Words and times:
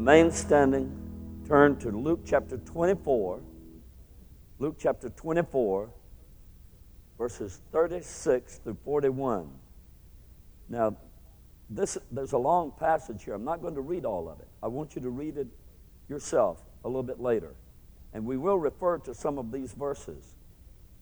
remain 0.00 0.30
standing. 0.30 0.90
Turn 1.46 1.76
to 1.76 1.90
Luke 1.90 2.20
chapter 2.24 2.56
24. 2.56 3.38
Luke 4.58 4.76
chapter 4.78 5.10
24, 5.10 5.90
verses 7.18 7.60
36 7.70 8.60
through 8.64 8.78
41. 8.82 9.50
Now, 10.70 10.96
this, 11.68 11.98
there's 12.10 12.32
a 12.32 12.38
long 12.38 12.72
passage 12.80 13.24
here. 13.24 13.34
I'm 13.34 13.44
not 13.44 13.60
going 13.60 13.74
to 13.74 13.82
read 13.82 14.06
all 14.06 14.30
of 14.30 14.40
it. 14.40 14.48
I 14.62 14.68
want 14.68 14.96
you 14.96 15.02
to 15.02 15.10
read 15.10 15.36
it 15.36 15.48
yourself 16.08 16.62
a 16.82 16.88
little 16.88 17.02
bit 17.02 17.20
later. 17.20 17.54
And 18.14 18.24
we 18.24 18.38
will 18.38 18.58
refer 18.58 18.96
to 19.00 19.14
some 19.14 19.36
of 19.36 19.52
these 19.52 19.74
verses. 19.74 20.24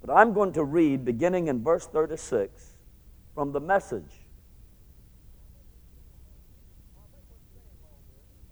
But 0.01 0.13
I'm 0.13 0.33
going 0.33 0.55
to 0.55 0.65
read, 0.65 1.05
beginning 1.05 1.47
in 1.47 1.63
verse 1.63 1.87
36, 1.87 2.75
from 3.33 3.53
the 3.53 3.61
message. 3.61 4.27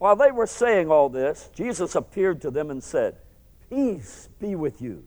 While 0.07 0.15
they 0.15 0.31
were 0.31 0.47
saying 0.47 0.89
all 0.89 1.09
this, 1.09 1.51
Jesus 1.53 1.97
appeared 1.97 2.41
to 2.43 2.53
them 2.53 2.71
and 2.71 2.81
said, 2.81 3.17
Peace 3.69 4.29
be 4.39 4.55
with 4.55 4.81
you. 4.81 5.03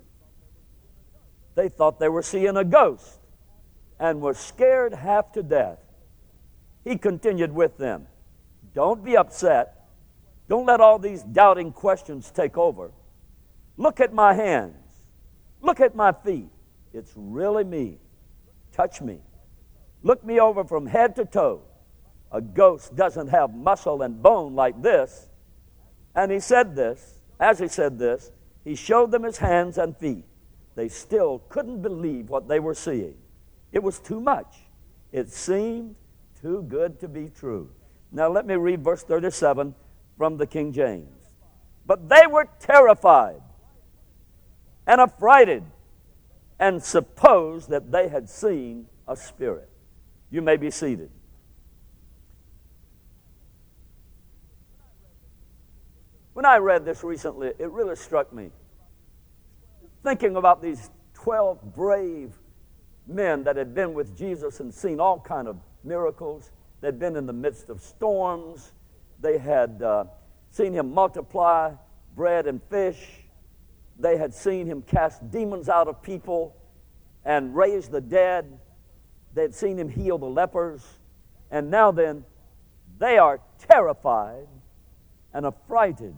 They 1.56 1.70
thought 1.70 2.02
they 2.02 2.10
were 2.10 2.22
seeing 2.22 2.58
a 2.58 2.66
ghost 2.66 3.22
and 3.98 4.20
were 4.20 4.34
scared 4.34 4.94
half 4.94 5.32
to 5.32 5.42
death. 5.42 5.80
He 6.84 6.98
continued 6.98 7.54
with 7.54 7.78
them, 7.78 8.08
Don't 8.76 9.02
be 9.02 9.16
upset. 9.16 9.88
Don't 10.50 10.66
let 10.66 10.82
all 10.82 11.00
these 11.00 11.24
doubting 11.24 11.72
questions 11.72 12.30
take 12.30 12.58
over. 12.58 12.92
Look 13.78 14.02
at 14.02 14.14
my 14.14 14.34
hands. 14.34 14.76
Look 15.62 15.80
at 15.80 15.96
my 15.96 16.12
feet. 16.12 16.50
It's 16.94 17.14
really 17.16 17.64
me. 17.64 18.00
Touch 18.74 19.00
me. 19.00 19.22
Look 20.04 20.26
me 20.26 20.42
over 20.42 20.66
from 20.66 20.88
head 20.88 21.16
to 21.16 21.24
toe. 21.24 21.62
A 22.32 22.42
ghost 22.42 22.96
doesn't 22.96 23.28
have 23.28 23.54
muscle 23.54 24.02
and 24.02 24.22
bone 24.22 24.56
like 24.56 24.82
this. 24.82 25.30
And 26.16 26.32
he 26.32 26.40
said 26.40 26.76
this, 26.76 27.20
as 27.40 27.60
he 27.60 27.68
said 27.68 27.98
this, 27.98 28.32
he 28.64 28.76
showed 28.76 29.12
them 29.12 29.24
his 29.24 29.38
hands 29.38 29.78
and 29.78 29.96
feet. 29.98 30.26
They 30.76 30.90
still 30.90 31.40
couldn't 31.50 31.82
believe 31.82 32.30
what 32.30 32.48
they 32.48 32.60
were 32.60 32.74
seeing. 32.74 33.16
It 33.72 33.82
was 33.82 34.00
too 34.00 34.20
much. 34.20 34.58
It 35.12 35.32
seemed 35.32 35.96
too 36.42 36.64
good 36.64 37.00
to 37.00 37.08
be 37.08 37.30
true. 37.30 37.70
Now, 38.12 38.30
let 38.30 38.46
me 38.46 38.56
read 38.56 38.84
verse 38.84 39.04
37 39.04 39.74
from 40.18 40.38
the 40.38 40.48
King 40.48 40.72
James. 40.72 41.08
But 41.86 42.10
they 42.10 42.28
were 42.28 42.48
terrified 42.60 43.42
and 44.86 45.02
affrighted 45.02 45.64
and 46.60 46.84
supposed 46.84 47.70
that 47.70 47.92
they 47.92 48.10
had 48.10 48.30
seen 48.30 48.88
a 49.08 49.16
spirit. 49.16 49.70
You 50.30 50.42
may 50.42 50.58
be 50.58 50.72
seated. 50.72 51.10
When 56.40 56.46
I 56.46 56.56
read 56.56 56.86
this 56.86 57.04
recently, 57.04 57.52
it 57.60 57.70
really 57.70 57.98
struck 57.98 58.32
me. 58.32 58.52
Thinking 60.06 60.38
about 60.38 60.62
these 60.62 60.90
12 61.16 61.76
brave 61.76 62.34
men 63.06 63.44
that 63.44 63.58
had 63.58 63.76
been 63.76 63.94
with 63.94 64.18
Jesus 64.18 64.62
and 64.62 64.74
seen 64.74 65.02
all 65.02 65.20
kind 65.20 65.50
of 65.50 65.58
miracles. 65.84 66.52
They'd 66.80 66.98
been 66.98 67.18
in 67.18 67.26
the 67.26 67.34
midst 67.34 67.70
of 67.70 67.82
storms. 67.82 68.72
They 69.20 69.38
had 69.38 69.82
uh, 69.82 70.06
seen 70.50 70.72
him 70.72 70.94
multiply 70.94 71.74
bread 72.16 72.48
and 72.48 72.64
fish. 72.70 73.06
They 74.00 74.16
had 74.16 74.34
seen 74.34 74.66
him 74.66 74.82
cast 74.82 75.30
demons 75.30 75.68
out 75.68 75.90
of 75.90 76.02
people 76.02 76.56
and 77.26 77.54
raise 77.54 77.90
the 77.90 78.00
dead. 78.00 78.60
They 79.34 79.42
had 79.42 79.54
seen 79.54 79.78
him 79.78 79.90
heal 79.90 80.18
the 80.18 80.26
lepers. 80.26 80.86
And 81.52 81.70
now 81.70 81.92
then, 81.92 82.24
they 82.98 83.18
are 83.18 83.42
terrified 83.58 84.48
and 85.34 85.46
affrighted. 85.46 86.16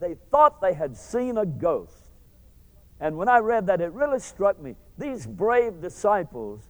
They 0.00 0.14
thought 0.30 0.60
they 0.60 0.74
had 0.74 0.96
seen 0.96 1.38
a 1.38 1.46
ghost. 1.46 2.10
And 3.00 3.16
when 3.16 3.28
I 3.28 3.38
read 3.38 3.66
that, 3.66 3.80
it 3.80 3.92
really 3.92 4.18
struck 4.18 4.60
me. 4.60 4.76
These 4.98 5.26
brave 5.26 5.80
disciples, 5.80 6.62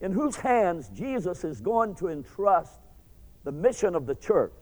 in 0.00 0.12
whose 0.12 0.36
hands 0.36 0.88
Jesus 0.90 1.44
is 1.44 1.60
going 1.60 1.94
to 1.96 2.08
entrust 2.08 2.80
the 3.44 3.52
mission 3.52 3.94
of 3.94 4.06
the 4.06 4.14
church, 4.14 4.52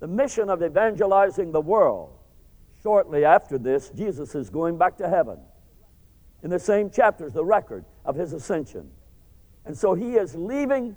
the 0.00 0.08
mission 0.08 0.50
of 0.50 0.62
evangelizing 0.62 1.52
the 1.52 1.60
world. 1.60 2.10
Shortly 2.82 3.24
after 3.24 3.58
this, 3.58 3.90
Jesus 3.90 4.34
is 4.34 4.50
going 4.50 4.78
back 4.78 4.96
to 4.98 5.08
heaven. 5.08 5.38
In 6.42 6.50
the 6.50 6.58
same 6.58 6.90
chapters, 6.90 7.32
the 7.32 7.44
record 7.44 7.84
of 8.04 8.16
his 8.16 8.32
ascension. 8.32 8.90
And 9.66 9.76
so 9.76 9.94
he 9.94 10.14
is 10.14 10.34
leaving 10.34 10.96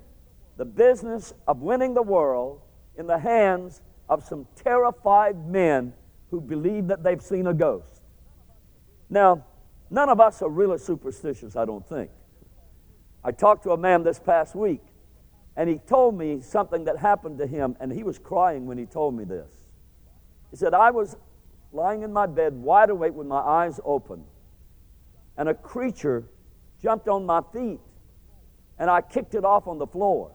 the 0.56 0.64
business 0.64 1.34
of 1.46 1.60
winning 1.60 1.94
the 1.94 2.02
world 2.02 2.62
in 2.96 3.06
the 3.06 3.18
hands 3.18 3.82
of 4.08 4.24
some 4.24 4.46
terrified 4.56 5.46
men 5.46 5.92
who 6.34 6.40
believe 6.40 6.88
that 6.88 7.04
they've 7.04 7.22
seen 7.22 7.46
a 7.46 7.54
ghost. 7.54 8.02
Now, 9.08 9.44
none 9.88 10.08
of 10.08 10.18
us 10.18 10.42
are 10.42 10.48
really 10.48 10.78
superstitious, 10.78 11.54
I 11.54 11.64
don't 11.64 11.88
think. 11.88 12.10
I 13.22 13.30
talked 13.30 13.62
to 13.62 13.70
a 13.70 13.76
man 13.76 14.02
this 14.02 14.18
past 14.18 14.56
week, 14.56 14.82
and 15.56 15.70
he 15.70 15.78
told 15.78 16.18
me 16.18 16.40
something 16.40 16.86
that 16.86 16.96
happened 16.96 17.38
to 17.38 17.46
him, 17.46 17.76
and 17.78 17.92
he 17.92 18.02
was 18.02 18.18
crying 18.18 18.66
when 18.66 18.76
he 18.76 18.84
told 18.84 19.14
me 19.16 19.22
this. 19.22 19.48
He 20.50 20.56
said, 20.56 20.74
I 20.74 20.90
was 20.90 21.16
lying 21.72 22.02
in 22.02 22.12
my 22.12 22.26
bed, 22.26 22.54
wide 22.54 22.90
awake 22.90 23.14
with 23.14 23.28
my 23.28 23.38
eyes 23.38 23.78
open, 23.84 24.24
and 25.36 25.48
a 25.48 25.54
creature 25.54 26.24
jumped 26.82 27.06
on 27.06 27.24
my 27.24 27.42
feet, 27.52 27.78
and 28.80 28.90
I 28.90 29.02
kicked 29.02 29.36
it 29.36 29.44
off 29.44 29.68
on 29.68 29.78
the 29.78 29.86
floor. 29.86 30.32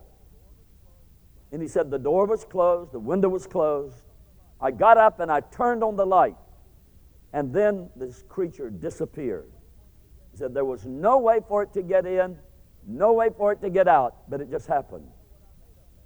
And 1.52 1.62
he 1.62 1.68
said, 1.68 1.92
The 1.92 2.00
door 2.00 2.26
was 2.26 2.46
closed, 2.46 2.94
the 2.94 3.00
window 3.00 3.28
was 3.28 3.46
closed. 3.46 4.04
I 4.62 4.72
got 4.72 4.98
up 4.98 5.20
and 5.20 5.32
I 5.32 5.42
turned 5.42 5.84
on 5.84 5.96
the 5.96 6.06
light, 6.06 6.36
and 7.34 7.54
then 7.54 7.90
this 7.96 8.24
creature 8.28 8.70
disappeared. 8.70 9.52
He 10.32 10.38
said, 10.38 10.54
There 10.54 10.66
was 10.66 10.86
no 10.86 11.18
way 11.18 11.40
for 11.48 11.64
it 11.64 11.74
to 11.74 11.82
get 11.82 12.06
in, 12.06 12.38
no 12.88 13.14
way 13.14 13.30
for 13.36 13.52
it 13.52 13.62
to 13.62 13.70
get 13.70 13.88
out, 13.88 14.30
but 14.30 14.42
it 14.42 14.50
just 14.50 14.68
happened. 14.68 15.08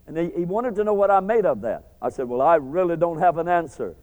And 0.05 0.17
he, 0.17 0.31
he 0.35 0.45
wanted 0.45 0.75
to 0.75 0.83
know 0.83 0.93
what 0.93 1.09
I 1.09 1.19
made 1.21 1.45
of 1.45 1.61
that. 1.61 1.93
I 2.01 2.09
said, 2.09 2.27
Well, 2.27 2.41
I 2.41 2.55
really 2.55 2.97
don't 2.97 3.19
have 3.19 3.37
an 3.37 3.47
answer. 3.47 3.95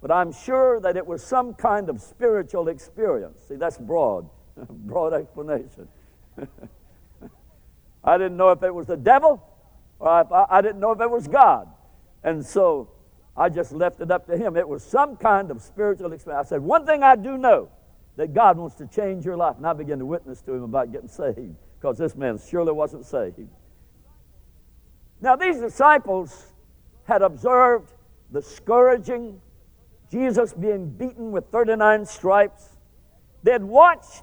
But 0.00 0.10
I'm 0.10 0.32
sure 0.32 0.80
that 0.80 0.98
it 0.98 1.06
was 1.06 1.24
some 1.24 1.54
kind 1.54 1.88
of 1.88 2.00
spiritual 2.00 2.68
experience. 2.68 3.40
See, 3.48 3.56
that's 3.56 3.78
broad, 3.78 4.28
broad 4.68 5.14
explanation. 5.14 5.88
I 8.04 8.18
didn't 8.18 8.36
know 8.36 8.50
if 8.50 8.62
it 8.62 8.74
was 8.74 8.86
the 8.86 8.98
devil 8.98 9.42
or 9.98 10.08
I, 10.08 10.58
I 10.58 10.60
didn't 10.60 10.80
know 10.80 10.92
if 10.92 11.00
it 11.00 11.10
was 11.10 11.26
God. 11.26 11.68
And 12.22 12.44
so 12.44 12.90
I 13.36 13.48
just 13.48 13.72
left 13.72 14.00
it 14.00 14.10
up 14.10 14.26
to 14.26 14.36
him. 14.36 14.56
It 14.56 14.68
was 14.68 14.84
some 14.84 15.16
kind 15.16 15.50
of 15.50 15.60
spiritual 15.60 16.12
experience. 16.12 16.46
I 16.46 16.48
said, 16.48 16.60
One 16.60 16.86
thing 16.86 17.02
I 17.02 17.16
do 17.16 17.36
know 17.36 17.68
that 18.16 18.32
God 18.32 18.56
wants 18.56 18.76
to 18.76 18.86
change 18.86 19.24
your 19.24 19.36
life. 19.36 19.56
And 19.56 19.66
I 19.66 19.72
began 19.72 19.98
to 19.98 20.06
witness 20.06 20.40
to 20.42 20.52
him 20.52 20.62
about 20.62 20.92
getting 20.92 21.08
saved 21.08 21.56
because 21.80 21.98
this 21.98 22.14
man 22.14 22.38
surely 22.38 22.72
wasn't 22.72 23.04
saved. 23.04 23.40
Now, 25.20 25.36
these 25.36 25.58
disciples 25.58 26.52
had 27.04 27.22
observed 27.22 27.92
the 28.30 28.42
scourging, 28.42 29.40
Jesus 30.10 30.52
being 30.52 30.88
beaten 30.90 31.32
with 31.32 31.46
39 31.50 32.06
stripes. 32.06 32.68
They 33.42 33.52
had 33.52 33.64
watched 33.64 34.22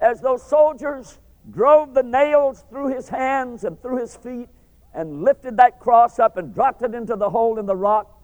as 0.00 0.20
those 0.20 0.42
soldiers 0.42 1.18
drove 1.50 1.94
the 1.94 2.02
nails 2.02 2.64
through 2.70 2.94
his 2.94 3.08
hands 3.08 3.64
and 3.64 3.80
through 3.80 3.98
his 3.98 4.16
feet 4.16 4.48
and 4.94 5.22
lifted 5.22 5.56
that 5.56 5.80
cross 5.80 6.18
up 6.18 6.36
and 6.36 6.54
dropped 6.54 6.82
it 6.82 6.94
into 6.94 7.16
the 7.16 7.30
hole 7.30 7.58
in 7.58 7.66
the 7.66 7.76
rock, 7.76 8.17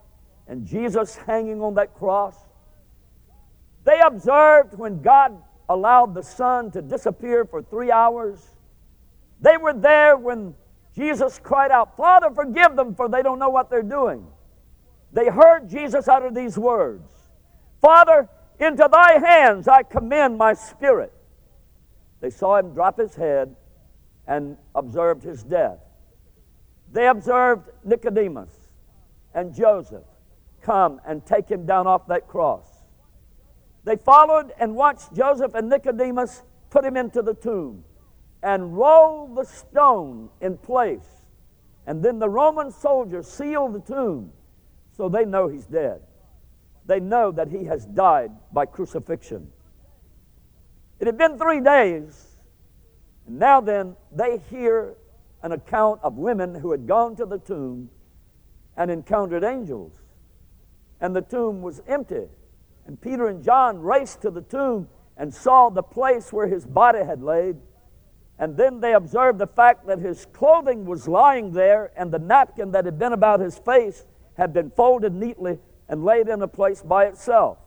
and 0.46 0.66
Jesus 0.66 1.16
hanging 1.16 1.60
on 1.62 1.74
that 1.74 1.94
cross. 1.94 2.36
They 3.84 4.00
observed 4.00 4.78
when 4.78 5.02
God 5.02 5.36
allowed 5.68 6.14
the 6.14 6.22
sun 6.22 6.70
to 6.72 6.82
disappear 6.82 7.44
for 7.44 7.62
three 7.62 7.90
hours. 7.90 8.46
They 9.40 9.56
were 9.56 9.72
there 9.72 10.16
when 10.16 10.54
Jesus 10.94 11.40
cried 11.42 11.70
out, 11.70 11.96
Father, 11.96 12.30
forgive 12.30 12.76
them, 12.76 12.94
for 12.94 13.08
they 13.08 13.22
don't 13.22 13.38
know 13.38 13.48
what 13.48 13.70
they're 13.70 13.82
doing. 13.82 14.26
They 15.12 15.28
heard 15.28 15.68
Jesus 15.68 16.08
utter 16.08 16.30
these 16.30 16.58
words 16.58 17.10
Father, 17.80 18.28
into 18.58 18.88
thy 18.90 19.18
hands 19.18 19.68
I 19.68 19.82
commend 19.82 20.38
my 20.38 20.54
spirit. 20.54 21.12
They 22.20 22.30
saw 22.30 22.56
him 22.56 22.72
drop 22.72 22.98
his 22.98 23.14
head 23.14 23.54
and 24.26 24.56
observed 24.74 25.22
his 25.22 25.42
death. 25.42 25.78
They 26.90 27.08
observed 27.08 27.68
Nicodemus 27.84 28.50
and 29.34 29.54
Joseph 29.54 30.04
come 30.64 31.00
and 31.06 31.24
take 31.24 31.48
him 31.48 31.66
down 31.66 31.86
off 31.86 32.06
that 32.08 32.26
cross. 32.26 32.66
They 33.84 33.96
followed 33.96 34.52
and 34.58 34.74
watched 34.74 35.14
Joseph 35.14 35.54
and 35.54 35.68
Nicodemus 35.68 36.42
put 36.70 36.84
him 36.84 36.96
into 36.96 37.22
the 37.22 37.34
tomb 37.34 37.84
and 38.42 38.76
roll 38.76 39.28
the 39.34 39.44
stone 39.44 40.30
in 40.40 40.56
place. 40.56 41.06
And 41.86 42.02
then 42.02 42.18
the 42.18 42.28
Roman 42.28 42.70
soldiers 42.70 43.26
seal 43.26 43.68
the 43.68 43.80
tomb 43.80 44.32
so 44.96 45.08
they 45.08 45.24
know 45.24 45.48
he's 45.48 45.66
dead. 45.66 46.00
They 46.86 47.00
know 47.00 47.30
that 47.32 47.48
he 47.48 47.64
has 47.64 47.84
died 47.84 48.30
by 48.52 48.66
crucifixion. 48.66 49.50
It 51.00 51.06
had 51.06 51.18
been 51.18 51.38
three 51.38 51.60
days, 51.60 52.38
and 53.26 53.38
now 53.38 53.60
then 53.60 53.96
they 54.12 54.40
hear 54.50 54.94
an 55.42 55.52
account 55.52 56.00
of 56.02 56.16
women 56.16 56.54
who 56.54 56.70
had 56.70 56.86
gone 56.86 57.16
to 57.16 57.26
the 57.26 57.38
tomb 57.38 57.90
and 58.76 58.90
encountered 58.90 59.44
angels. 59.44 60.03
And 61.04 61.14
the 61.14 61.20
tomb 61.20 61.60
was 61.60 61.82
empty. 61.86 62.24
And 62.86 62.98
Peter 62.98 63.26
and 63.28 63.44
John 63.44 63.78
raced 63.78 64.22
to 64.22 64.30
the 64.30 64.40
tomb 64.40 64.88
and 65.18 65.34
saw 65.34 65.68
the 65.68 65.82
place 65.82 66.32
where 66.32 66.46
his 66.46 66.64
body 66.64 67.04
had 67.04 67.22
laid. 67.22 67.58
And 68.38 68.56
then 68.56 68.80
they 68.80 68.94
observed 68.94 69.38
the 69.38 69.46
fact 69.46 69.86
that 69.86 69.98
his 69.98 70.24
clothing 70.32 70.86
was 70.86 71.06
lying 71.06 71.52
there, 71.52 71.92
and 71.94 72.10
the 72.10 72.18
napkin 72.18 72.70
that 72.70 72.86
had 72.86 72.98
been 72.98 73.12
about 73.12 73.40
his 73.40 73.58
face 73.58 74.06
had 74.38 74.54
been 74.54 74.70
folded 74.70 75.12
neatly 75.12 75.58
and 75.90 76.06
laid 76.06 76.28
in 76.28 76.40
a 76.40 76.48
place 76.48 76.80
by 76.80 77.04
itself. 77.04 77.58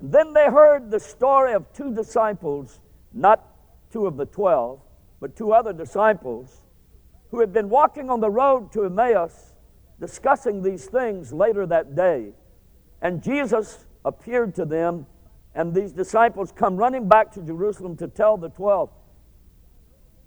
And 0.00 0.10
then 0.10 0.32
they 0.32 0.46
heard 0.46 0.90
the 0.90 1.00
story 1.00 1.52
of 1.52 1.70
two 1.74 1.94
disciples, 1.94 2.80
not 3.12 3.46
two 3.92 4.06
of 4.06 4.16
the 4.16 4.24
twelve, 4.24 4.80
but 5.20 5.36
two 5.36 5.52
other 5.52 5.74
disciples, 5.74 6.62
who 7.30 7.40
had 7.40 7.52
been 7.52 7.68
walking 7.68 8.08
on 8.08 8.20
the 8.20 8.30
road 8.30 8.72
to 8.72 8.86
Emmaus 8.86 9.49
discussing 10.00 10.62
these 10.62 10.86
things 10.86 11.32
later 11.32 11.66
that 11.66 11.94
day. 11.94 12.32
And 13.02 13.22
Jesus 13.22 13.86
appeared 14.04 14.54
to 14.56 14.64
them, 14.64 15.06
and 15.54 15.74
these 15.74 15.92
disciples 15.92 16.52
come 16.52 16.76
running 16.76 17.08
back 17.08 17.32
to 17.32 17.42
Jerusalem 17.42 17.96
to 17.98 18.08
tell 18.08 18.36
the 18.36 18.48
twelve, 18.48 18.90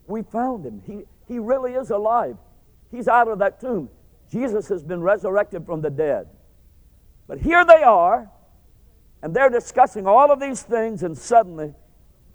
We 0.08 0.22
found 0.22 0.66
him. 0.66 0.82
He, 0.86 1.04
he 1.28 1.40
really 1.40 1.74
is 1.74 1.90
alive. 1.90 2.38
He's 2.92 3.08
out 3.08 3.28
of 3.28 3.40
that 3.40 3.60
tomb. 3.60 3.90
Jesus 4.30 4.68
has 4.70 4.84
been 4.84 5.02
resurrected 5.02 5.66
from 5.66 5.82
the 5.82 5.90
dead. 5.90 6.28
But 7.28 7.40
here 7.40 7.66
they 7.66 7.84
are, 7.84 8.30
and 9.22 9.34
they're 9.34 9.50
discussing 9.50 10.06
all 10.06 10.32
of 10.32 10.40
these 10.40 10.62
things, 10.62 11.04
and 11.04 11.18
suddenly 11.18 11.74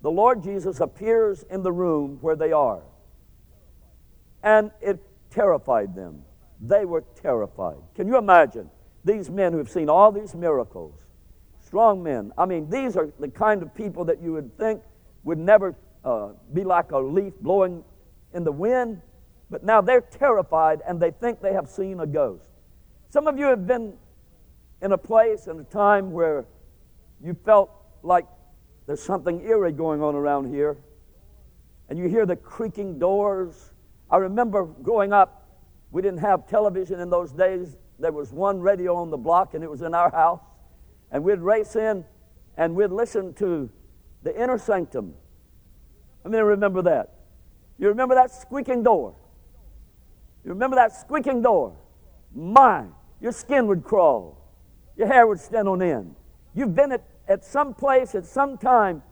the 0.02 0.10
Lord 0.10 0.42
Jesus 0.42 0.80
appears 0.80 1.44
in 1.50 1.62
the 1.62 1.72
room 1.72 2.18
where 2.20 2.36
they 2.36 2.52
are. 2.52 2.82
And 4.42 4.70
it 4.80 5.00
terrified 5.30 5.94
them. 5.94 6.22
They 6.60 6.84
were 6.84 7.04
terrified. 7.20 7.76
Can 7.94 8.08
you 8.08 8.16
imagine 8.16 8.70
these 9.04 9.30
men 9.30 9.52
who 9.52 9.58
have 9.58 9.70
seen 9.70 9.88
all 9.88 10.10
these 10.12 10.34
miracles? 10.34 11.06
Strong 11.60 12.02
men. 12.02 12.32
I 12.36 12.46
mean, 12.46 12.68
these 12.70 12.96
are 12.96 13.10
the 13.20 13.28
kind 13.28 13.62
of 13.62 13.74
people 13.74 14.04
that 14.06 14.20
you 14.20 14.32
would 14.32 14.56
think 14.58 14.82
would 15.24 15.38
never 15.38 15.76
uh, 16.04 16.30
be 16.52 16.64
like 16.64 16.92
a 16.92 16.98
leaf 16.98 17.34
blowing 17.40 17.84
in 18.34 18.44
the 18.44 18.52
wind, 18.52 19.00
but 19.50 19.64
now 19.64 19.80
they're 19.80 20.00
terrified 20.00 20.80
and 20.86 21.00
they 21.00 21.10
think 21.10 21.40
they 21.40 21.52
have 21.52 21.68
seen 21.68 22.00
a 22.00 22.06
ghost. 22.06 22.48
Some 23.10 23.26
of 23.26 23.38
you 23.38 23.46
have 23.46 23.66
been 23.66 23.94
in 24.82 24.92
a 24.92 24.98
place 24.98 25.46
and 25.46 25.60
a 25.60 25.64
time 25.64 26.12
where 26.12 26.44
you 27.22 27.34
felt 27.44 27.70
like 28.02 28.26
there's 28.86 29.02
something 29.02 29.40
eerie 29.46 29.72
going 29.72 30.02
on 30.02 30.14
around 30.14 30.52
here, 30.52 30.78
and 31.88 31.98
you 31.98 32.08
hear 32.08 32.26
the 32.26 32.36
creaking 32.36 32.98
doors. 32.98 33.72
I 34.10 34.16
remember 34.18 34.64
growing 34.64 35.12
up, 35.12 35.37
we 35.90 36.02
didn't 36.02 36.20
have 36.20 36.46
television 36.46 37.00
in 37.00 37.10
those 37.10 37.32
days. 37.32 37.76
There 37.98 38.12
was 38.12 38.32
one 38.32 38.60
radio 38.60 38.94
on 38.96 39.10
the 39.10 39.16
block, 39.16 39.54
and 39.54 39.64
it 39.64 39.70
was 39.70 39.82
in 39.82 39.94
our 39.94 40.10
house. 40.10 40.40
And 41.10 41.24
we'd 41.24 41.40
race 41.40 41.74
in 41.74 42.04
and 42.56 42.74
we'd 42.74 42.90
listen 42.90 43.32
to 43.34 43.70
the 44.22 44.40
inner 44.40 44.58
sanctum. 44.58 45.14
I 46.24 46.28
mean, 46.28 46.42
remember 46.42 46.82
that. 46.82 47.14
You 47.78 47.88
remember 47.88 48.16
that 48.16 48.30
squeaking 48.32 48.82
door? 48.82 49.14
You 50.44 50.50
remember 50.50 50.76
that 50.76 50.94
squeaking 50.94 51.40
door? 51.40 51.76
My, 52.34 52.84
your 53.20 53.32
skin 53.32 53.66
would 53.68 53.84
crawl. 53.84 54.36
Your 54.96 55.06
hair 55.06 55.26
would 55.26 55.38
stand 55.38 55.68
on 55.68 55.80
end. 55.80 56.16
You've 56.54 56.74
been 56.74 56.92
at, 56.92 57.04
at 57.28 57.44
some 57.44 57.72
place 57.72 58.14
at 58.14 58.26
some 58.26 58.58
time 58.58 59.02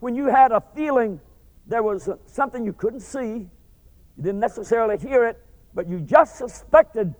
when 0.00 0.14
you 0.14 0.26
had 0.26 0.52
a 0.52 0.62
feeling 0.74 1.20
there 1.66 1.82
was 1.82 2.08
something 2.26 2.64
you 2.64 2.74
couldn't 2.74 3.00
see. 3.00 3.48
You 4.16 4.22
didn't 4.22 4.40
necessarily 4.40 4.98
hear 4.98 5.24
it, 5.24 5.40
but 5.74 5.88
you 5.88 6.00
just 6.00 6.36
suspected 6.36 7.14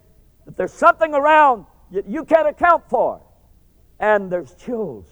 that 0.45 0.57
there's 0.57 0.73
something 0.73 1.15
around 1.15 1.67
that 1.93 2.07
you 2.09 2.25
can't 2.25 2.49
account 2.49 2.89
for. 2.89 3.23
And 3.99 4.31
there's 4.31 4.55
chills 4.55 5.07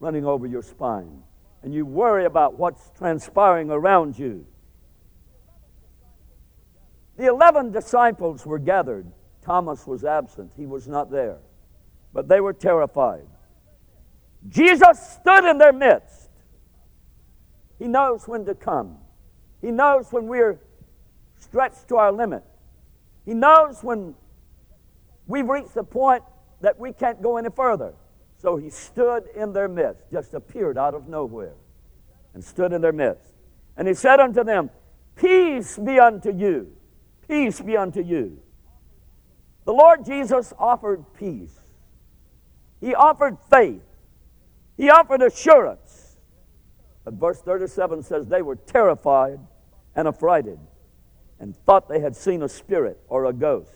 running 0.00 0.26
over 0.26 0.46
your 0.46 0.62
spine. 0.62 1.22
And 1.62 1.72
you 1.74 1.86
worry 1.86 2.26
about 2.26 2.58
what's 2.58 2.90
transpiring 2.98 3.70
around 3.70 4.18
you. 4.18 4.46
The 7.16 7.26
eleven 7.26 7.72
disciples 7.72 8.44
were 8.44 8.58
gathered. 8.58 9.10
Thomas 9.42 9.86
was 9.86 10.04
absent, 10.04 10.52
he 10.56 10.66
was 10.66 10.86
not 10.86 11.10
there 11.10 11.38
but 12.16 12.28
they 12.28 12.40
were 12.40 12.54
terrified. 12.54 13.26
Jesus 14.48 14.98
stood 15.20 15.44
in 15.44 15.58
their 15.58 15.74
midst. 15.74 16.30
He 17.78 17.88
knows 17.88 18.26
when 18.26 18.46
to 18.46 18.54
come. 18.54 18.96
He 19.60 19.70
knows 19.70 20.10
when 20.10 20.26
we're 20.26 20.58
stretched 21.36 21.88
to 21.88 21.96
our 21.96 22.10
limit. 22.10 22.42
He 23.26 23.34
knows 23.34 23.82
when 23.82 24.14
we've 25.26 25.48
reached 25.48 25.74
the 25.74 25.84
point 25.84 26.22
that 26.60 26.78
we 26.78 26.92
can't 26.92 27.20
go 27.20 27.36
any 27.36 27.50
further. 27.50 27.92
So 28.38 28.56
he 28.56 28.70
stood 28.70 29.24
in 29.34 29.52
their 29.52 29.68
midst, 29.68 30.04
just 30.10 30.32
appeared 30.32 30.78
out 30.78 30.94
of 30.94 31.08
nowhere, 31.08 31.54
and 32.32 32.42
stood 32.42 32.72
in 32.72 32.80
their 32.80 32.92
midst. 32.92 33.32
And 33.76 33.88
he 33.88 33.94
said 33.94 34.20
unto 34.20 34.44
them, 34.44 34.70
Peace 35.16 35.76
be 35.76 35.98
unto 35.98 36.32
you. 36.32 36.72
Peace 37.26 37.60
be 37.60 37.76
unto 37.76 38.00
you. 38.00 38.40
The 39.64 39.72
Lord 39.72 40.04
Jesus 40.04 40.52
offered 40.58 41.04
peace. 41.18 41.58
He 42.80 42.94
offered 42.94 43.38
faith. 43.50 43.82
He 44.76 44.88
offered 44.90 45.22
assurance. 45.22 46.16
But 47.04 47.14
verse 47.14 47.40
37 47.40 48.02
says 48.04 48.26
they 48.26 48.42
were 48.42 48.56
terrified 48.56 49.40
and 49.96 50.06
affrighted 50.06 50.58
and 51.38 51.56
thought 51.64 51.88
they 51.88 52.00
had 52.00 52.16
seen 52.16 52.42
a 52.42 52.48
spirit 52.48 52.98
or 53.08 53.26
a 53.26 53.32
ghost. 53.32 53.70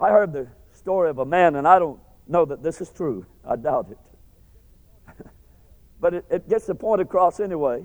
I 0.00 0.10
heard 0.10 0.32
the 0.32 0.48
story 0.72 1.10
of 1.10 1.18
a 1.18 1.24
man, 1.24 1.56
and 1.56 1.66
I 1.66 1.78
don't 1.78 2.00
know 2.26 2.44
that 2.44 2.62
this 2.62 2.80
is 2.80 2.90
true. 2.90 3.26
I 3.44 3.56
doubt 3.56 3.88
it. 3.90 5.16
but 6.00 6.14
it, 6.14 6.24
it, 6.30 6.48
gets 6.48 6.66
the 6.66 6.74
point 6.74 7.00
across 7.00 7.40
anyway. 7.40 7.84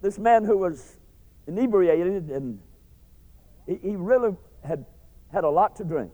This 0.00 0.18
man 0.18 0.44
who 0.44 0.58
was 0.58 0.98
inebriated 1.46 2.30
and 2.30 2.58
he, 3.66 3.76
he 3.76 3.96
really 3.96 4.34
had 4.64 4.84
had 5.32 5.44
a 5.44 5.50
lot 5.50 5.76
to 5.76 5.84
drink 5.84 6.12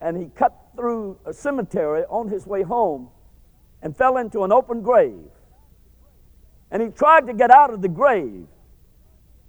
and 0.00 0.16
he 0.16 0.26
cut 0.34 0.54
through 0.76 1.18
a 1.24 1.32
cemetery 1.32 2.04
on 2.08 2.28
his 2.28 2.46
way 2.46 2.62
home 2.62 3.08
and 3.82 3.96
fell 3.96 4.16
into 4.16 4.44
an 4.44 4.52
open 4.52 4.82
grave. 4.82 5.26
And 6.70 6.82
he 6.82 6.88
tried 6.90 7.26
to 7.26 7.34
get 7.34 7.50
out 7.50 7.72
of 7.72 7.82
the 7.82 7.88
grave, 7.88 8.46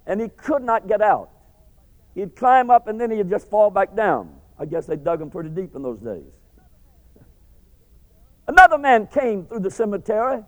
and 0.09 0.19
he 0.19 0.27
could 0.27 0.63
not 0.63 0.87
get 0.87 1.01
out. 1.03 1.29
He'd 2.15 2.35
climb 2.35 2.71
up 2.71 2.87
and 2.87 2.99
then 2.99 3.11
he'd 3.11 3.29
just 3.29 3.47
fall 3.47 3.69
back 3.69 3.95
down. 3.95 4.33
I 4.57 4.65
guess 4.65 4.87
they 4.87 4.95
dug 4.97 5.21
him 5.21 5.29
pretty 5.29 5.49
deep 5.49 5.75
in 5.75 5.83
those 5.83 5.99
days. 5.99 6.33
Another 8.47 8.79
man 8.79 9.05
came 9.05 9.45
through 9.45 9.59
the 9.59 9.69
cemetery 9.69 10.43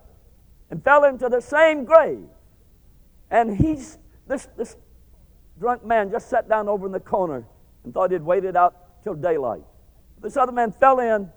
and 0.72 0.84
fell 0.84 1.04
into 1.04 1.30
the 1.30 1.40
same 1.40 1.86
grave. 1.86 2.26
And 3.30 3.56
he's 3.56 4.00
this 4.28 4.48
this 4.58 4.76
drunk 5.60 5.86
man 5.86 6.10
just 6.10 6.28
sat 6.28 6.50
down 6.50 6.68
over 6.68 6.88
in 6.88 6.92
the 6.92 7.00
corner 7.00 7.46
and 7.84 7.94
thought 7.94 8.12
he'd 8.12 8.24
waited 8.24 8.58
out 8.58 9.04
till 9.04 9.14
daylight. 9.14 9.62
This 10.22 10.38
other 10.38 10.52
man 10.52 10.72
fell 10.72 11.00
in 11.00 11.30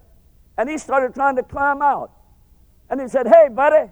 and 0.56 0.70
he 0.70 0.78
started 0.78 1.12
trying 1.12 1.36
to 1.36 1.42
climb 1.42 1.82
out. 1.82 2.10
And 2.88 3.02
he 3.02 3.06
said, 3.06 3.26
Hey, 3.26 3.48
buddy, 3.50 3.90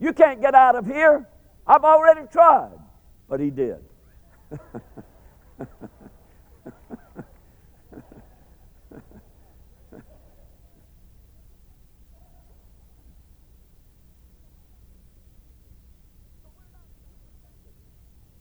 you 0.00 0.12
can't 0.12 0.40
get 0.40 0.56
out 0.56 0.74
of 0.74 0.86
here. 0.86 1.28
I've 1.68 1.84
already 1.84 2.26
tried. 2.32 2.78
But 3.28 3.40
he 3.40 3.50
did. 3.50 3.78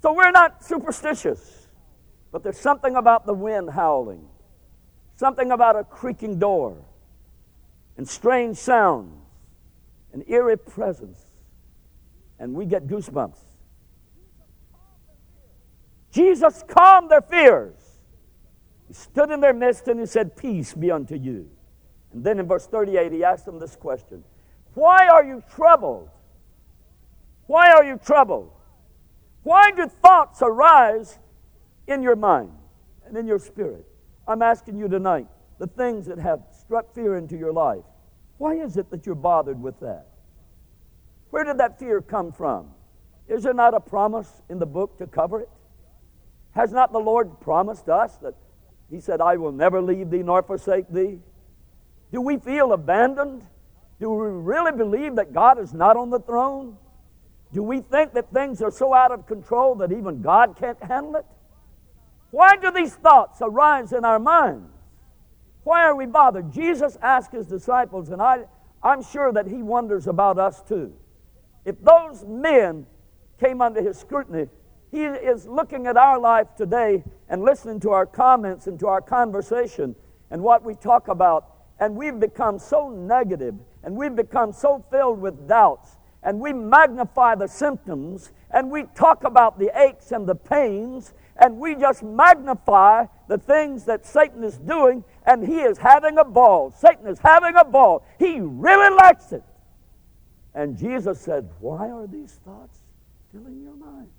so 0.02 0.14
we're 0.14 0.32
not 0.32 0.64
superstitious, 0.64 1.68
but 2.32 2.44
there's 2.44 2.58
something 2.58 2.96
about 2.96 3.26
the 3.26 3.34
wind 3.34 3.70
howling 3.72 4.28
Something 5.18 5.52
about 5.52 5.76
a 5.76 5.84
creaking 5.84 6.38
door 6.38 6.78
and 7.98 8.08
strange 8.08 8.56
sounds 8.56 9.20
and 10.14 10.24
eerie 10.30 10.58
presence. 10.58 11.20
And 12.40 12.54
we 12.54 12.68
get 12.68 12.88
goosebumps. 12.88 13.40
Jesus 16.18 16.64
calmed 16.68 17.12
their 17.12 17.22
fears. 17.22 17.76
He 18.88 18.94
stood 18.96 19.30
in 19.30 19.40
their 19.40 19.54
midst 19.54 19.88
and 19.88 20.00
he 20.00 20.08
said, 20.08 20.36
Peace 20.36 20.74
be 20.74 20.90
unto 20.90 21.16
you. 21.16 21.48
And 22.12 22.24
then 22.24 22.40
in 22.40 22.48
verse 22.48 22.66
38, 22.66 23.12
he 23.12 23.24
asked 23.24 23.46
them 23.46 23.60
this 23.60 23.76
question 23.76 24.24
Why 24.74 25.08
are 25.08 25.24
you 25.24 25.44
troubled? 25.54 26.10
Why 27.46 27.72
are 27.72 27.84
you 27.84 28.00
troubled? 28.04 28.50
Why 29.44 29.70
do 29.70 29.88
thoughts 29.88 30.40
arise 30.42 31.20
in 31.86 32.02
your 32.02 32.16
mind 32.16 32.52
and 33.06 33.16
in 33.16 33.28
your 33.28 33.38
spirit? 33.38 33.86
I'm 34.28 34.42
asking 34.42 34.80
you 34.80 34.88
tonight 34.88 35.28
the 35.60 35.68
things 35.68 36.08
that 36.08 36.18
have 36.18 36.42
struck 36.60 36.96
fear 36.96 37.16
into 37.18 37.38
your 37.38 37.54
life. 37.54 37.86
Why 38.40 38.56
is 38.56 38.76
it 38.78 38.90
that 38.90 39.06
you're 39.06 39.14
bothered 39.14 39.62
with 39.62 39.80
that? 39.82 40.08
Where 41.30 41.44
did 41.44 41.60
that 41.60 41.78
fear 41.78 42.02
come 42.02 42.32
from? 42.32 42.72
Is 43.28 43.44
there 43.44 43.54
not 43.54 43.76
a 43.76 43.80
promise 43.80 44.42
in 44.50 44.58
the 44.58 44.66
book 44.66 44.98
to 44.98 45.06
cover 45.06 45.42
it? 45.42 45.50
Has 46.58 46.74
not 46.74 46.92
the 46.92 47.00
Lord 47.00 47.40
promised 47.40 47.88
us 47.88 48.18
that 48.18 48.34
He 48.90 49.00
said, 49.00 49.22
I 49.22 49.38
will 49.38 49.52
never 49.52 49.80
leave 49.80 50.10
thee 50.10 50.24
nor 50.24 50.42
forsake 50.42 50.90
thee. 50.90 51.20
Do 52.12 52.20
we 52.20 52.38
feel 52.38 52.74
abandoned? 52.74 53.46
Do 54.00 54.10
we 54.10 54.26
really 54.26 54.72
believe 54.72 55.18
that 55.18 55.34
God 55.34 55.60
is 55.60 55.72
not 55.72 55.98
on 55.98 56.10
the 56.10 56.20
throne? 56.20 56.78
Do 57.54 57.62
we 57.62 57.82
think 57.82 58.14
that 58.14 58.34
things 58.34 58.64
are 58.64 58.72
so 58.72 58.92
out 58.92 59.12
of 59.12 59.28
control 59.28 59.76
that 59.76 59.92
even 59.92 60.24
God 60.24 60.56
can't 60.60 60.82
handle 60.82 61.18
it? 61.18 61.26
Why 62.32 62.56
do 62.58 62.72
these 62.72 62.96
thoughts 62.96 63.38
arise 63.40 63.94
in 63.94 64.04
our 64.04 64.20
minds? 64.20 64.72
Why 65.64 65.84
are 65.84 65.96
we 65.96 66.08
bothered? 66.08 66.52
Jesus 66.52 66.98
asked 67.04 67.34
his 67.34 67.46
disciples, 67.46 68.10
and 68.10 68.20
I, 68.20 68.46
I'm 68.82 69.04
sure 69.04 69.32
that 69.32 69.46
he 69.46 69.62
wonders 69.62 70.08
about 70.08 70.40
us 70.40 70.64
too. 70.64 70.92
If 71.66 71.76
those 71.84 72.26
men 72.26 72.88
came 73.40 73.62
under 73.62 73.84
his 73.84 74.00
scrutiny, 74.00 74.48
he 74.98 75.04
is 75.06 75.46
looking 75.46 75.86
at 75.86 75.96
our 75.96 76.20
life 76.20 76.48
today 76.56 77.04
and 77.30 77.44
listening 77.44 77.80
to 77.82 77.92
our 77.92 78.06
comments 78.06 78.66
and 78.66 78.80
to 78.80 78.88
our 78.88 79.02
conversation 79.02 79.96
and 80.32 80.42
what 80.42 80.64
we 80.64 80.74
talk 80.74 81.08
about, 81.08 81.56
and 81.80 81.96
we've 81.96 82.20
become 82.20 82.58
so 82.58 82.90
negative 82.90 83.54
and 83.84 83.96
we've 83.96 84.16
become 84.16 84.52
so 84.52 84.84
filled 84.90 85.22
with 85.22 85.48
doubts 85.48 85.98
and 86.24 86.40
we 86.40 86.52
magnify 86.52 87.36
the 87.36 87.48
symptoms 87.48 88.32
and 88.50 88.72
we 88.72 88.84
talk 88.96 89.24
about 89.24 89.60
the 89.60 89.70
aches 89.80 90.12
and 90.12 90.28
the 90.28 90.36
pains 90.36 91.14
and 91.38 91.58
we 91.58 91.76
just 91.76 92.02
magnify 92.02 93.06
the 93.28 93.38
things 93.38 93.86
that 93.86 94.04
Satan 94.04 94.44
is 94.44 94.58
doing 94.58 95.04
and 95.28 95.46
he 95.46 95.60
is 95.60 95.78
having 95.78 96.18
a 96.18 96.26
ball. 96.26 96.72
Satan 96.72 97.06
is 97.06 97.20
having 97.20 97.56
a 97.56 97.64
ball. 97.64 98.04
He 98.18 98.40
really 98.40 98.96
likes 98.96 99.32
it. 99.32 99.44
And 100.56 100.76
Jesus 100.76 101.22
said, 101.22 101.48
Why 101.60 101.90
are 101.92 102.08
these 102.08 102.40
thoughts 102.44 102.80
filling 103.32 103.62
your 103.62 103.76
mind? 103.76 104.10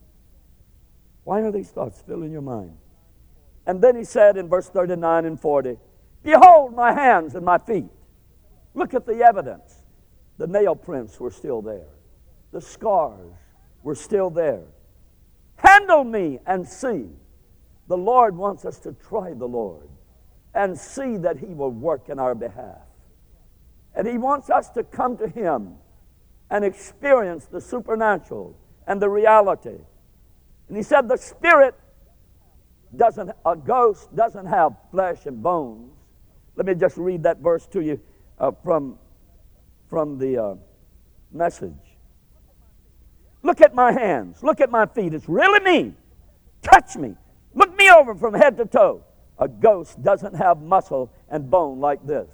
Why 1.29 1.43
are 1.43 1.53
these 1.53 1.69
thoughts 1.69 2.03
filling 2.07 2.33
your 2.33 2.41
mind? 2.41 2.75
And 3.67 3.83
then 3.83 3.95
he 3.95 4.05
said 4.05 4.39
in 4.39 4.49
verse 4.49 4.71
39 4.71 5.27
and 5.27 5.39
40, 5.39 5.77
Behold 6.23 6.75
my 6.75 6.91
hands 6.91 7.35
and 7.35 7.45
my 7.45 7.59
feet. 7.59 7.91
Look 8.73 8.95
at 8.95 9.05
the 9.05 9.21
evidence. 9.21 9.75
The 10.39 10.47
nail 10.47 10.75
prints 10.75 11.21
were 11.21 11.31
still 11.31 11.61
there, 11.61 11.91
the 12.51 12.63
scars 12.63 13.35
were 13.83 13.95
still 13.95 14.31
there. 14.31 14.63
Handle 15.57 16.03
me 16.03 16.39
and 16.47 16.67
see. 16.67 17.05
The 17.89 17.99
Lord 17.99 18.35
wants 18.35 18.65
us 18.65 18.79
to 18.79 18.95
try 18.95 19.35
the 19.35 19.45
Lord 19.45 19.91
and 20.55 20.79
see 20.79 21.19
that 21.19 21.37
He 21.37 21.53
will 21.53 21.73
work 21.73 22.09
in 22.09 22.19
our 22.19 22.35
behalf. 22.35 22.89
And 23.95 24.09
He 24.09 24.17
wants 24.17 24.49
us 24.49 24.71
to 24.71 24.83
come 24.83 25.19
to 25.19 25.29
Him 25.29 25.75
and 26.49 26.65
experience 26.65 27.45
the 27.45 27.61
supernatural 27.61 28.57
and 28.87 29.03
the 29.03 29.11
reality. 29.11 29.81
And 30.69 30.77
He 30.77 30.83
said, 30.83 31.09
The 31.09 31.17
Spirit 31.17 31.75
doesn't, 32.97 33.31
a 33.45 33.57
ghost 33.57 34.15
doesn't 34.15 34.47
have 34.47 34.75
flesh 34.91 35.27
and 35.27 35.43
bones. 35.43 35.93
Let 36.57 36.67
me 36.67 36.75
just 36.75 36.97
read 36.97 37.23
that 37.23 37.39
verse 37.39 37.67
to 37.69 37.81
you 37.81 38.01
uh, 38.39 38.53
from, 38.65 38.99
from 39.89 40.19
the 40.19 40.43
uh, 40.43 40.55
message. 41.33 41.73
Look 43.43 43.61
at 43.61 43.75
my 43.75 43.93
hands. 43.93 44.43
Look 44.43 44.61
at 44.61 44.71
my 44.71 44.87
feet. 44.87 45.15
It's 45.15 45.29
really 45.29 45.61
me. 45.61 45.95
Touch 46.63 46.97
me. 46.97 47.15
Look 47.55 47.77
me 47.77 47.89
over 47.91 48.15
from 48.15 48.35
head 48.35 48.57
to 48.57 48.67
toe. 48.67 49.05
A 49.39 49.47
ghost 49.47 50.03
doesn't 50.03 50.35
have 50.35 50.61
muscle 50.61 51.13
and 51.29 51.49
bone 51.49 51.79
like 51.79 52.05
this. 52.05 52.29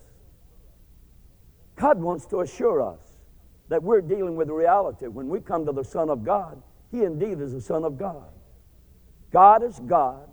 God 1.76 1.98
wants 2.00 2.24
to 2.26 2.40
assure 2.40 2.80
us 2.80 3.00
that 3.68 3.82
we're 3.82 4.00
dealing 4.00 4.36
with 4.36 4.48
reality. 4.48 5.06
When 5.06 5.28
we 5.28 5.40
come 5.40 5.66
to 5.66 5.72
the 5.72 5.84
Son 5.84 6.08
of 6.08 6.24
God, 6.24 6.62
He 6.94 7.02
indeed 7.02 7.40
is 7.40 7.52
the 7.52 7.60
Son 7.60 7.82
of 7.82 7.98
God. 7.98 8.28
God 9.32 9.64
is 9.64 9.80
God. 9.84 10.28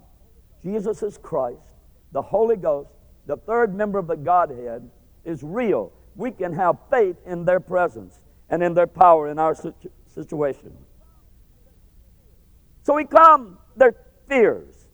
Jesus 0.62 1.02
is 1.02 1.18
Christ. 1.18 1.74
The 2.12 2.22
Holy 2.22 2.56
Ghost, 2.56 2.92
the 3.26 3.36
third 3.36 3.74
member 3.74 3.98
of 3.98 4.06
the 4.06 4.16
Godhead, 4.16 4.88
is 5.26 5.42
real. 5.42 5.92
We 6.16 6.30
can 6.30 6.54
have 6.54 6.78
faith 6.92 7.16
in 7.26 7.46
their 7.46 7.60
presence 7.60 8.22
and 8.48 8.62
in 8.62 8.76
their 8.76 8.86
power 8.86 9.32
in 9.32 9.40
our 9.40 9.56
situation. 10.08 10.78
So 12.84 12.96
he 12.96 13.06
calmed 13.06 13.58
their 13.76 13.96
fears. 14.30 14.88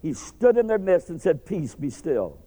He 0.00 0.14
stood 0.14 0.56
in 0.56 0.68
their 0.68 0.78
midst 0.78 1.10
and 1.10 1.20
said, 1.20 1.44
Peace, 1.44 1.74
be 1.74 1.90
still. 1.90 2.38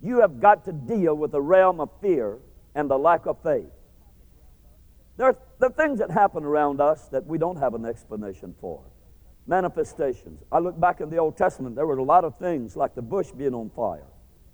You 0.00 0.20
have 0.20 0.38
got 0.38 0.66
to 0.66 0.72
deal 0.72 1.16
with 1.16 1.32
the 1.32 1.42
realm 1.42 1.80
of 1.80 1.90
fear 2.00 2.38
and 2.76 2.88
the 2.88 2.96
lack 2.96 3.26
of 3.26 3.42
faith. 3.42 3.72
There 5.16 5.26
are, 5.26 5.38
there 5.64 5.70
are 5.70 5.88
things 5.88 5.98
that 5.98 6.10
happen 6.10 6.44
around 6.44 6.78
us 6.78 7.08
that 7.08 7.24
we 7.24 7.38
don't 7.38 7.56
have 7.56 7.72
an 7.72 7.86
explanation 7.86 8.54
for. 8.60 8.82
Manifestations. 9.46 10.42
I 10.52 10.58
look 10.58 10.78
back 10.78 11.00
in 11.00 11.08
the 11.08 11.16
Old 11.16 11.38
Testament, 11.38 11.74
there 11.74 11.86
were 11.86 11.96
a 11.96 12.04
lot 12.04 12.22
of 12.22 12.38
things 12.38 12.76
like 12.76 12.94
the 12.94 13.00
bush 13.00 13.30
being 13.30 13.54
on 13.54 13.70
fire. 13.70 14.04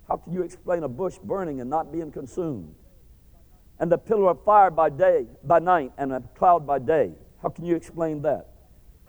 How 0.07 0.15
can 0.15 0.31
you 0.31 0.41
explain 0.41 0.83
a 0.83 0.87
bush 0.87 1.17
burning 1.21 1.59
and 1.59 1.69
not 1.69 1.91
being 1.91 2.13
consumed? 2.13 2.73
And 3.79 3.91
the 3.91 3.97
pillar 3.97 4.29
of 4.29 4.41
fire 4.45 4.71
by 4.71 4.89
day, 4.89 5.27
by 5.43 5.59
night, 5.59 5.91
and 5.97 6.13
a 6.13 6.21
cloud 6.33 6.65
by 6.65 6.79
day. 6.79 7.11
How 7.41 7.49
can 7.49 7.65
you 7.65 7.75
explain 7.75 8.21
that? 8.21 8.47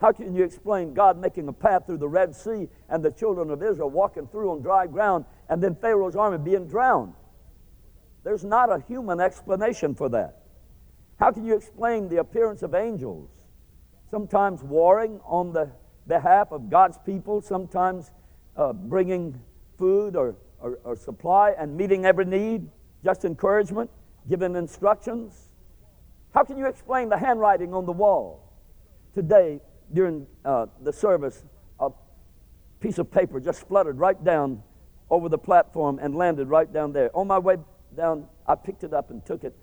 How 0.01 0.11
can 0.11 0.35
you 0.35 0.43
explain 0.43 0.93
God 0.93 1.17
making 1.17 1.47
a 1.47 1.53
path 1.53 1.85
through 1.85 1.99
the 1.99 2.09
Red 2.09 2.35
Sea 2.35 2.67
and 2.89 3.01
the 3.01 3.11
children 3.11 3.49
of 3.49 3.63
Israel 3.63 3.89
walking 3.89 4.27
through 4.27 4.51
on 4.51 4.61
dry 4.61 4.87
ground 4.87 5.23
and 5.47 5.63
then 5.63 5.73
Pharaoh's 5.73 6.17
army 6.17 6.37
being 6.37 6.67
drowned? 6.67 7.13
There's 8.25 8.43
not 8.43 8.69
a 8.69 8.83
human 8.89 9.21
explanation 9.21 9.95
for 9.95 10.09
that. 10.09 10.42
How 11.19 11.31
can 11.31 11.45
you 11.45 11.55
explain 11.55 12.09
the 12.09 12.17
appearance 12.17 12.63
of 12.63 12.73
angels, 12.75 13.29
sometimes 14.09 14.63
warring 14.63 15.19
on 15.23 15.53
the 15.53 15.71
behalf 16.07 16.51
of 16.51 16.69
God's 16.69 16.97
people, 17.05 17.41
sometimes 17.41 18.11
uh, 18.57 18.73
bringing 18.73 19.39
food 19.77 20.15
or, 20.15 20.35
or, 20.59 20.79
or 20.83 20.95
supply 20.95 21.51
and 21.57 21.75
meeting 21.77 22.05
every 22.05 22.25
need, 22.25 22.67
just 23.03 23.25
encouragement, 23.25 23.89
giving 24.29 24.55
instructions? 24.55 25.49
How 26.33 26.43
can 26.43 26.57
you 26.57 26.65
explain 26.65 27.09
the 27.09 27.17
handwriting 27.17 27.73
on 27.73 27.85
the 27.85 27.91
wall? 27.91 28.51
Today, 29.13 29.59
during 29.93 30.25
uh, 30.43 30.65
the 30.81 30.91
service, 30.91 31.43
a 31.79 31.91
piece 32.79 32.97
of 32.97 33.11
paper 33.11 33.39
just 33.39 33.67
fluttered 33.67 33.99
right 33.99 34.21
down 34.23 34.63
over 35.09 35.29
the 35.29 35.37
platform 35.37 35.99
and 36.01 36.15
landed 36.15 36.49
right 36.49 36.71
down 36.73 36.91
there. 36.91 37.15
On 37.15 37.27
my 37.27 37.37
way 37.37 37.57
down, 37.95 38.25
I 38.47 38.55
picked 38.55 38.83
it 38.83 38.93
up 38.93 39.11
and 39.11 39.23
took 39.23 39.43
it 39.43 39.55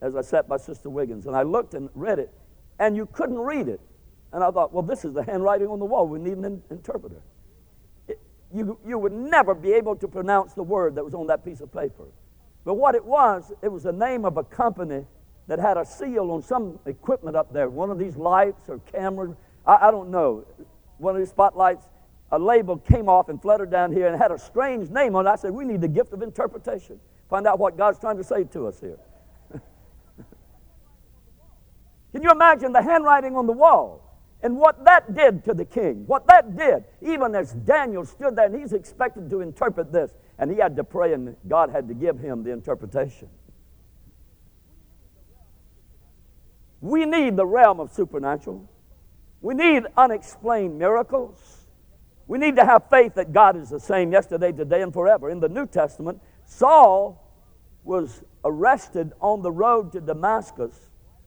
as 0.00 0.16
I 0.16 0.20
sat 0.20 0.48
by 0.48 0.56
Sister 0.56 0.90
Wiggins. 0.90 1.26
And 1.26 1.36
I 1.36 1.42
looked 1.42 1.74
and 1.74 1.88
read 1.94 2.18
it, 2.18 2.32
and 2.78 2.96
you 2.96 3.06
couldn't 3.06 3.38
read 3.38 3.68
it. 3.68 3.80
And 4.32 4.42
I 4.42 4.50
thought, 4.50 4.72
well, 4.72 4.82
this 4.82 5.04
is 5.04 5.14
the 5.14 5.22
handwriting 5.22 5.68
on 5.68 5.78
the 5.78 5.84
wall. 5.84 6.06
We 6.06 6.18
need 6.18 6.36
an 6.36 6.44
in- 6.44 6.62
interpreter. 6.70 7.22
It, 8.08 8.20
you, 8.54 8.78
you 8.86 8.98
would 8.98 9.12
never 9.12 9.54
be 9.54 9.72
able 9.72 9.96
to 9.96 10.08
pronounce 10.08 10.52
the 10.52 10.62
word 10.62 10.94
that 10.96 11.04
was 11.04 11.14
on 11.14 11.26
that 11.28 11.44
piece 11.44 11.60
of 11.60 11.72
paper. 11.72 12.04
But 12.64 12.74
what 12.74 12.94
it 12.94 13.04
was, 13.04 13.52
it 13.62 13.68
was 13.68 13.84
the 13.84 13.92
name 13.92 14.24
of 14.24 14.36
a 14.36 14.44
company 14.44 15.06
that 15.46 15.58
had 15.58 15.76
a 15.76 15.84
seal 15.84 16.32
on 16.32 16.42
some 16.42 16.78
equipment 16.86 17.36
up 17.36 17.52
there, 17.52 17.68
one 17.68 17.90
of 17.90 17.98
these 17.98 18.16
lights 18.16 18.68
or 18.68 18.78
cameras. 18.80 19.36
I, 19.64 19.88
I 19.88 19.90
don't 19.90 20.10
know. 20.10 20.44
One 20.98 21.14
of 21.14 21.20
these 21.20 21.30
spotlights, 21.30 21.86
a 22.32 22.38
label 22.38 22.76
came 22.78 23.08
off 23.08 23.28
and 23.28 23.40
fluttered 23.40 23.70
down 23.70 23.92
here 23.92 24.08
and 24.08 24.20
had 24.20 24.32
a 24.32 24.38
strange 24.38 24.90
name 24.90 25.14
on 25.14 25.26
it. 25.26 25.30
I 25.30 25.36
said, 25.36 25.52
We 25.52 25.64
need 25.64 25.80
the 25.80 25.88
gift 25.88 26.12
of 26.12 26.22
interpretation. 26.22 26.98
Find 27.30 27.46
out 27.46 27.58
what 27.58 27.76
God's 27.76 27.98
trying 27.98 28.16
to 28.16 28.24
say 28.24 28.44
to 28.44 28.66
us 28.66 28.80
here. 28.80 28.98
Can 32.16 32.22
you 32.22 32.30
imagine 32.30 32.72
the 32.72 32.80
handwriting 32.80 33.36
on 33.36 33.46
the 33.46 33.52
wall? 33.52 34.18
And 34.42 34.56
what 34.56 34.86
that 34.86 35.14
did 35.14 35.44
to 35.44 35.52
the 35.52 35.66
king, 35.66 36.06
what 36.06 36.26
that 36.28 36.56
did, 36.56 36.84
even 37.02 37.34
as 37.34 37.52
Daniel 37.52 38.06
stood 38.06 38.36
there 38.36 38.46
and 38.46 38.58
he's 38.58 38.72
expected 38.72 39.28
to 39.28 39.42
interpret 39.42 39.92
this, 39.92 40.14
and 40.38 40.50
he 40.50 40.56
had 40.56 40.76
to 40.76 40.84
pray, 40.84 41.12
and 41.12 41.36
God 41.46 41.68
had 41.68 41.86
to 41.88 41.94
give 41.94 42.18
him 42.18 42.42
the 42.42 42.52
interpretation. 42.52 43.28
We 46.80 47.04
need 47.04 47.36
the 47.36 47.44
realm 47.44 47.80
of 47.80 47.92
supernatural. 47.92 48.66
We 49.42 49.52
need 49.52 49.82
unexplained 49.94 50.78
miracles. 50.78 51.66
We 52.26 52.38
need 52.38 52.56
to 52.56 52.64
have 52.64 52.88
faith 52.88 53.12
that 53.16 53.34
God 53.34 53.58
is 53.58 53.68
the 53.68 53.80
same 53.80 54.10
yesterday, 54.10 54.52
today, 54.52 54.80
and 54.80 54.90
forever. 54.90 55.28
In 55.28 55.38
the 55.38 55.50
New 55.50 55.66
Testament, 55.66 56.22
Saul 56.46 57.30
was 57.84 58.22
arrested 58.42 59.12
on 59.20 59.42
the 59.42 59.52
road 59.52 59.92
to 59.92 60.00
Damascus. 60.00 60.80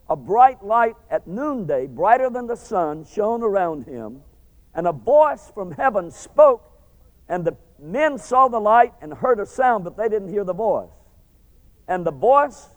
A 0.09 0.15
bright 0.15 0.63
light 0.63 0.95
at 1.09 1.27
noonday, 1.27 1.87
brighter 1.87 2.29
than 2.29 2.47
the 2.47 2.55
sun, 2.55 3.05
shone 3.05 3.43
around 3.43 3.85
him, 3.85 4.21
and 4.73 4.87
a 4.87 4.91
voice 4.91 5.51
from 5.53 5.71
heaven 5.71 6.09
spoke, 6.09 6.63
and 7.27 7.45
the 7.45 7.55
men 7.79 8.17
saw 8.17 8.47
the 8.47 8.59
light 8.59 8.93
and 9.01 9.13
heard 9.13 9.39
a 9.39 9.45
sound, 9.45 9.83
but 9.83 9.97
they 9.97 10.09
didn't 10.09 10.29
hear 10.29 10.43
the 10.43 10.53
voice. 10.53 10.89
And 11.87 12.05
the 12.05 12.11
voice 12.11 12.69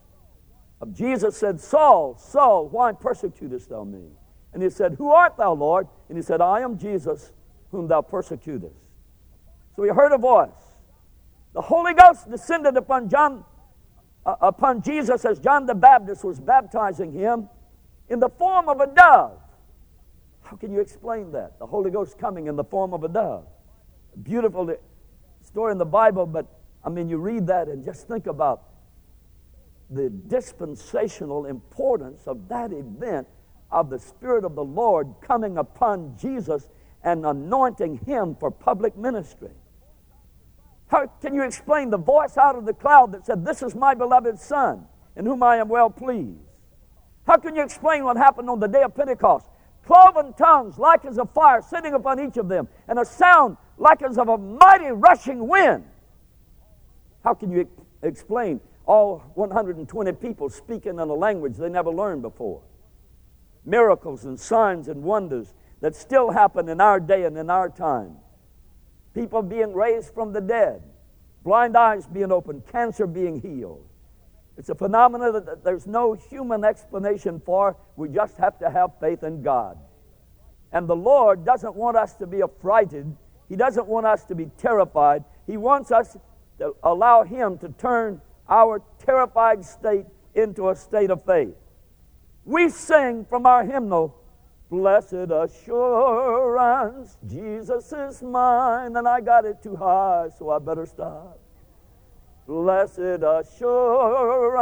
of 0.81 0.93
Jesus 0.93 1.37
said, 1.37 1.61
Saul, 1.61 2.17
Saul, 2.19 2.69
why 2.69 2.93
persecutest 2.93 3.71
thou 3.71 3.85
me? 3.85 4.09
And 4.53 4.63
he 4.63 4.69
said, 4.69 4.95
Who 4.95 5.11
art 5.11 5.37
thou, 5.37 5.55
Lord? 5.55 5.87
And 6.09 6.19
he 6.19 6.23
said, 6.23 6.41
I 6.41 6.61
am 6.61 6.77
Jesus, 6.77 7.33
whom 7.71 7.89
thou 7.89 8.03
persecutest. 8.03 8.77
So 9.77 9.83
he 9.83 9.91
heard 9.91 10.13
a 10.13 10.19
voice. 10.19 10.51
The 11.55 11.61
Holy 11.61 11.95
Ghost 11.95 12.31
descended 12.31 12.77
upon 12.77 13.09
John, 13.09 13.45
Uh, 14.25 14.37
upon 14.41 14.83
Jesus 14.83 15.25
as 15.25 15.39
John 15.41 15.67
the 15.67 15.75
Baptist 15.75 16.25
was 16.25 16.39
baptizing 16.39 17.13
him 17.13 17.49
in 18.09 18.21
the 18.21 18.29
form 18.29 18.69
of 18.69 18.81
a 18.81 18.87
dove. 18.87 19.39
How 20.43 20.57
can 20.57 20.73
you 20.73 20.81
explain 20.81 21.33
that? 21.33 21.59
The 21.59 21.67
Holy 21.67 21.91
Ghost 21.91 22.19
coming 22.19 22.47
in 22.47 22.57
the 22.57 22.65
form 22.65 22.93
of 22.93 23.05
a 23.05 23.09
dove. 23.09 23.47
beautiful 24.23 24.75
story 25.43 25.73
in 25.73 25.79
the 25.79 25.85
Bible, 25.85 26.27
but 26.27 26.47
I 26.85 26.91
mean, 26.91 27.09
you 27.09 27.19
read 27.19 27.47
that 27.49 27.69
and 27.69 27.85
just 27.85 28.07
think 28.07 28.27
about 28.27 28.65
the 29.91 30.11
dispensational 30.11 31.47
importance 31.47 32.27
of 32.27 32.49
that 32.49 32.73
event 32.73 33.27
of 33.71 33.91
the 33.91 33.99
Spirit 33.99 34.45
of 34.45 34.55
the 34.55 34.65
Lord 34.65 35.15
coming 35.21 35.59
upon 35.59 36.17
Jesus 36.17 36.69
and 37.03 37.27
anointing 37.27 37.99
him 38.07 38.37
for 38.37 38.51
public 38.51 38.97
ministry. 38.97 39.51
How 40.93 41.07
can 41.07 41.35
you 41.35 41.43
explain 41.43 41.89
the 41.89 41.97
voice 41.97 42.37
out 42.37 42.55
of 42.55 42.67
the 42.67 42.75
cloud 42.75 43.13
that 43.13 43.25
said, 43.25 43.47
This 43.47 43.63
is 43.63 43.75
my 43.75 43.95
beloved 43.95 44.39
Son, 44.39 44.85
in 45.17 45.25
whom 45.25 45.43
I 45.43 45.57
am 45.57 45.71
well 45.71 45.89
pleased? 45.89 46.39
How 47.27 47.39
can 47.39 47.57
you 47.57 47.63
explain 47.63 48.05
what 48.05 48.19
happened 48.19 48.51
on 48.51 48.61
the 48.61 48.69
day 48.69 48.83
of 48.83 48.95
Pentecost? 48.95 49.47
Cloven 49.87 50.35
tongues 50.35 50.77
like 50.77 51.07
as 51.07 51.17
a 51.17 51.25
fire 51.25 51.63
sitting 51.63 51.95
upon 51.95 52.21
each 52.21 52.37
of 52.37 52.47
them, 52.51 52.69
and 52.89 52.99
a 52.99 53.07
sound 53.07 53.57
like 53.79 54.03
as 54.03 54.19
of 54.19 54.29
a 54.29 54.37
mighty 54.37 54.91
rushing 54.91 55.49
wind. 55.49 55.85
How 57.25 57.33
can 57.33 57.51
you 57.51 57.67
explain 58.03 58.61
all 58.85 59.23
120 59.35 60.13
people 60.13 60.51
speaking 60.51 60.93
in 60.93 60.99
a 60.99 61.05
language 61.07 61.57
they 61.57 61.71
never 61.71 61.91
learned 61.91 62.21
before? 62.21 62.61
Miracles 63.65 64.27
and 64.27 64.39
signs 64.39 64.89
and 64.89 65.03
wonders 65.03 65.55
that 65.81 65.97
still 65.97 66.33
happen 66.33 66.69
in 66.69 66.83
our 66.83 67.01
day 67.01 67.25
and 67.25 67.39
in 67.39 67.49
our 67.49 67.71
time. 67.71 68.19
People 69.15 69.43
being 69.43 69.73
raised 69.73 70.15
from 70.15 70.33
the 70.33 70.41
dead, 70.41 70.83
blind 71.45 71.77
eyes 71.77 72.07
being 72.07 72.33
opened, 72.33 72.67
cancer 72.67 73.07
being 73.07 73.41
healed. 73.41 73.87
It's 74.57 74.69
a 74.69 74.75
phenomenon 74.75 75.45
that 75.45 75.65
there's 75.65 75.87
no 75.87 76.13
human 76.13 76.65
explanation 76.65 77.41
for. 77.45 77.77
We 77.97 78.09
just 78.09 78.37
have 78.37 78.59
to 78.59 78.71
have 78.71 78.91
faith 79.01 79.23
in 79.23 79.43
God. 79.43 79.79
And 80.73 80.89
the 80.89 80.97
Lord 80.97 81.45
doesn't 81.45 81.75
want 81.75 81.97
us 81.97 82.15
to 82.17 82.27
be 82.27 82.43
affrighted. 82.43 83.17
He 83.49 83.57
doesn't 83.57 83.87
want 83.87 84.07
us 84.07 84.25
to 84.25 84.35
be 84.35 84.47
terrified. 84.59 85.25
He 85.47 85.57
wants 85.57 85.91
us 85.91 86.17
to 86.59 86.75
allow 86.83 87.25
Him 87.25 87.59
to 87.59 87.69
turn 87.71 88.21
our 88.49 88.83
terrified 89.05 89.65
state 89.65 90.07
into 90.35 90.71
a 90.71 90.77
state 90.77 91.11
of 91.11 91.25
faith. 91.25 91.55
We 92.45 92.69
sing 92.71 93.25
from 93.29 93.47
our 93.47 93.65
hymnal, 93.65 94.17
Blessed 94.73 95.31
assurance, 95.31 97.19
Jesus 97.29 97.93
is 97.93 98.23
mine, 98.23 98.97
and 98.97 99.07
I 99.07 99.21
got 99.21 99.45
it 99.45 99.63
too 99.63 99.77
high, 99.77 100.31
so 100.39 100.49
I 100.49 100.59
better 100.61 100.87
stop. 100.87 101.39
Blessed 102.47 103.23
assurance, 103.23 104.57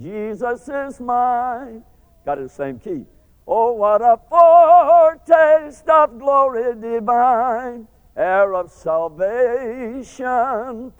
Jesus 0.00 0.68
is 0.68 1.00
mine. 1.00 1.82
Got 2.24 2.38
it 2.38 2.42
the 2.42 2.48
same 2.48 2.78
key. 2.78 3.04
Oh, 3.48 3.72
what 3.72 4.00
a 4.00 4.16
foretaste 4.30 5.88
of 5.88 6.20
glory 6.20 6.76
divine, 6.80 7.88
heir 8.16 8.54
of 8.54 8.70
salvation, 8.70 10.22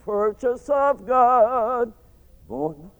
purchase 0.04 0.68
of 0.68 1.06
God, 1.06 1.92
born 2.48 2.90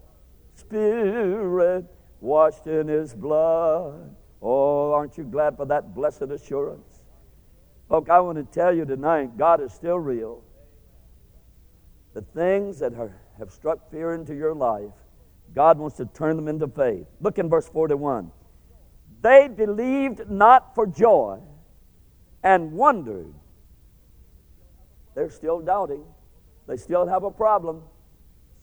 Spirit, 0.54 1.84
washed 2.20 2.68
in 2.68 2.86
His 2.86 3.12
blood. 3.12 4.14
Oh, 4.42 4.92
aren't 4.92 5.16
you 5.16 5.24
glad 5.24 5.56
for 5.56 5.66
that 5.66 5.94
blessed 5.94 6.22
assurance? 6.22 7.02
Folks, 7.88 8.10
I 8.10 8.20
want 8.20 8.38
to 8.38 8.44
tell 8.44 8.74
you 8.74 8.84
tonight 8.84 9.36
God 9.36 9.60
is 9.60 9.72
still 9.72 9.98
real. 9.98 10.42
The 12.14 12.22
things 12.22 12.78
that 12.80 12.92
have 12.92 13.52
struck 13.52 13.90
fear 13.90 14.14
into 14.14 14.34
your 14.34 14.54
life, 14.54 14.92
God 15.54 15.78
wants 15.78 15.96
to 15.98 16.06
turn 16.06 16.36
them 16.36 16.48
into 16.48 16.66
faith. 16.66 17.06
Look 17.20 17.38
in 17.38 17.48
verse 17.48 17.68
41. 17.68 18.30
They 19.22 19.48
believed 19.48 20.28
not 20.30 20.74
for 20.74 20.86
joy 20.86 21.40
and 22.42 22.72
wondered. 22.72 23.32
They're 25.14 25.30
still 25.30 25.60
doubting. 25.60 26.04
They 26.66 26.76
still 26.76 27.06
have 27.06 27.22
a 27.24 27.30
problem. 27.30 27.82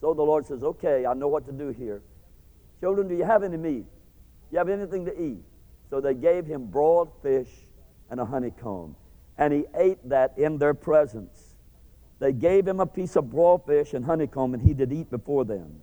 So 0.00 0.14
the 0.14 0.22
Lord 0.22 0.46
says, 0.46 0.62
Okay, 0.62 1.06
I 1.06 1.14
know 1.14 1.28
what 1.28 1.46
to 1.46 1.52
do 1.52 1.68
here. 1.68 2.02
Children, 2.80 3.08
do 3.08 3.16
you 3.16 3.24
have 3.24 3.42
any 3.42 3.56
meat? 3.56 3.84
Do 3.84 4.52
you 4.52 4.58
have 4.58 4.68
anything 4.68 5.06
to 5.06 5.20
eat? 5.20 5.42
So 5.94 6.00
they 6.00 6.14
gave 6.14 6.44
him 6.44 6.66
broiled 6.66 7.12
fish 7.22 7.48
and 8.10 8.18
a 8.18 8.24
honeycomb. 8.24 8.96
And 9.38 9.52
he 9.52 9.64
ate 9.76 10.08
that 10.08 10.36
in 10.36 10.58
their 10.58 10.74
presence. 10.74 11.54
They 12.18 12.32
gave 12.32 12.66
him 12.66 12.80
a 12.80 12.86
piece 12.86 13.14
of 13.14 13.30
broiled 13.30 13.64
fish 13.64 13.94
and 13.94 14.04
honeycomb, 14.04 14.54
and 14.54 14.60
he 14.60 14.74
did 14.74 14.92
eat 14.92 15.08
before 15.08 15.44
them. 15.44 15.76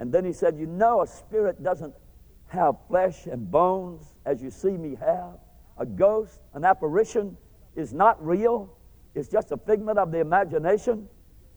And 0.00 0.12
then 0.12 0.24
he 0.24 0.32
said, 0.32 0.58
You 0.58 0.66
know, 0.66 1.02
a 1.02 1.06
spirit 1.06 1.62
doesn't 1.62 1.94
have 2.48 2.74
flesh 2.88 3.26
and 3.26 3.48
bones 3.48 4.16
as 4.24 4.42
you 4.42 4.50
see 4.50 4.76
me 4.76 4.96
have. 4.96 5.38
A 5.78 5.86
ghost, 5.86 6.40
an 6.54 6.64
apparition, 6.64 7.36
is 7.76 7.92
not 7.92 8.20
real, 8.26 8.76
it's 9.14 9.28
just 9.28 9.52
a 9.52 9.56
figment 9.56 9.96
of 9.96 10.10
the 10.10 10.18
imagination. 10.18 11.08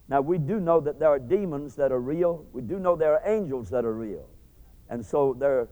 Now, 0.08 0.20
we 0.20 0.38
do 0.38 0.60
know 0.60 0.78
that 0.78 1.00
there 1.00 1.08
are 1.08 1.18
demons 1.18 1.74
that 1.74 1.90
are 1.90 2.00
real, 2.00 2.46
we 2.52 2.62
do 2.62 2.78
know 2.78 2.94
there 2.94 3.14
are 3.14 3.28
angels 3.28 3.68
that 3.70 3.84
are 3.84 3.94
real. 3.94 4.28
And 4.88 5.04
so 5.04 5.34
there, 5.36 5.66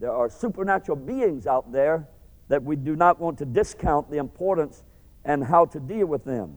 there 0.00 0.12
are 0.12 0.28
supernatural 0.28 0.96
beings 0.96 1.46
out 1.46 1.72
there 1.72 2.08
that 2.48 2.62
we 2.62 2.76
do 2.76 2.96
not 2.96 3.20
want 3.20 3.38
to 3.38 3.44
discount 3.44 4.10
the 4.10 4.18
importance 4.18 4.82
and 5.24 5.44
how 5.44 5.66
to 5.66 5.80
deal 5.80 6.06
with 6.06 6.24
them. 6.24 6.56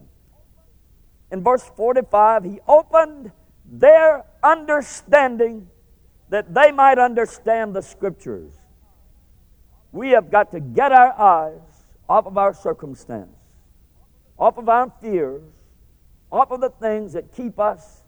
In 1.32 1.44
verse 1.44 1.64
45, 1.76 2.44
he 2.44 2.60
opened 2.68 3.32
their 3.66 4.26
understanding 4.44 5.68
that 6.30 6.54
they 6.54 6.72
might 6.72 6.98
understand 6.98 7.76
the 7.76 7.82
scriptures. 7.82 8.54
We 9.92 10.12
have 10.12 10.32
got 10.32 10.52
to 10.52 10.60
get 10.60 10.92
our 10.92 11.20
eyes 11.20 11.86
off 12.08 12.26
of 12.26 12.38
our 12.38 12.54
circumstance, 12.54 13.36
off 14.38 14.58
of 14.58 14.70
our 14.70 14.92
fears, 15.02 15.44
off 16.32 16.52
of 16.52 16.62
the 16.62 16.70
things 16.70 17.14
that 17.14 17.34
keep 17.34 17.60
us 17.60 18.01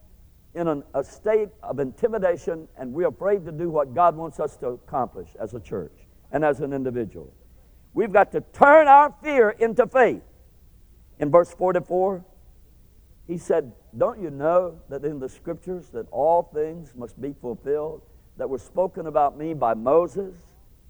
in 0.56 0.68
an, 0.68 0.84
a 0.94 1.04
state 1.04 1.50
of 1.63 1.80
intimidation, 1.80 2.68
and 2.78 2.94
we're 2.94 3.08
afraid 3.08 3.46
to 3.46 3.52
do 3.52 3.70
what 3.70 3.94
God 3.94 4.16
wants 4.16 4.39
us 4.39 4.56
to 4.58 4.68
accomplish 4.68 5.30
as 5.39 5.54
a 5.54 5.60
church 5.60 5.94
and 6.32 6.46
as 6.46 6.60
an 6.60 6.74
individual. 6.74 7.34
We've 7.94 8.12
got 8.12 8.32
to 8.32 8.42
turn 8.42 8.88
our 8.88 9.13
fear 9.24 9.52
into 9.52 9.88
faith. 9.88 10.22
In 11.20 11.32
verse 11.32 11.54
44, 11.54 12.26
he 13.28 13.38
said, 13.38 13.72
Don't 13.98 14.22
you 14.22 14.30
know 14.30 14.80
that 14.89 15.06
in 15.06 15.20
the 15.20 15.30
scriptures 15.30 15.89
that 15.89 16.08
all 16.12 16.50
things 16.54 16.94
must 16.96 17.20
be 17.22 17.34
fulfilled 17.34 18.02
that 18.38 18.50
were 18.50 18.58
spoken 18.58 19.08
about 19.08 19.38
me 19.38 19.54
by 19.54 19.74
Moses, 19.74 20.36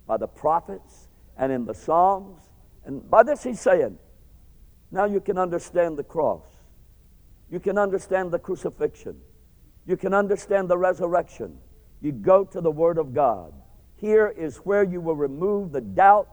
by 0.07 0.17
the 0.17 0.27
prophets, 0.27 1.09
and 1.37 1.51
in 1.51 1.65
the 1.65 1.73
Psalms? 1.73 2.39
And 2.85 3.09
by 3.09 3.23
this 3.23 3.43
he's 3.43 3.59
saying, 3.59 3.97
Now 4.91 5.05
you 5.05 5.21
can 5.21 5.37
understand 5.37 5.97
the 5.97 6.03
cross. 6.03 6.45
You 7.49 7.59
can 7.59 7.77
understand 7.77 8.31
the 8.31 8.39
crucifixion. 8.39 9.17
You 9.85 9.97
can 9.97 10.13
understand 10.13 10.69
the 10.69 10.77
resurrection. 10.77 11.57
You 12.01 12.11
go 12.11 12.43
to 12.45 12.61
the 12.61 12.71
Word 12.71 12.97
of 12.97 13.13
God. 13.13 13.53
Here 13.95 14.27
is 14.27 14.57
where 14.57 14.83
you 14.83 15.01
will 15.01 15.15
remove 15.15 15.71
the 15.71 15.81
doubt 15.81 16.27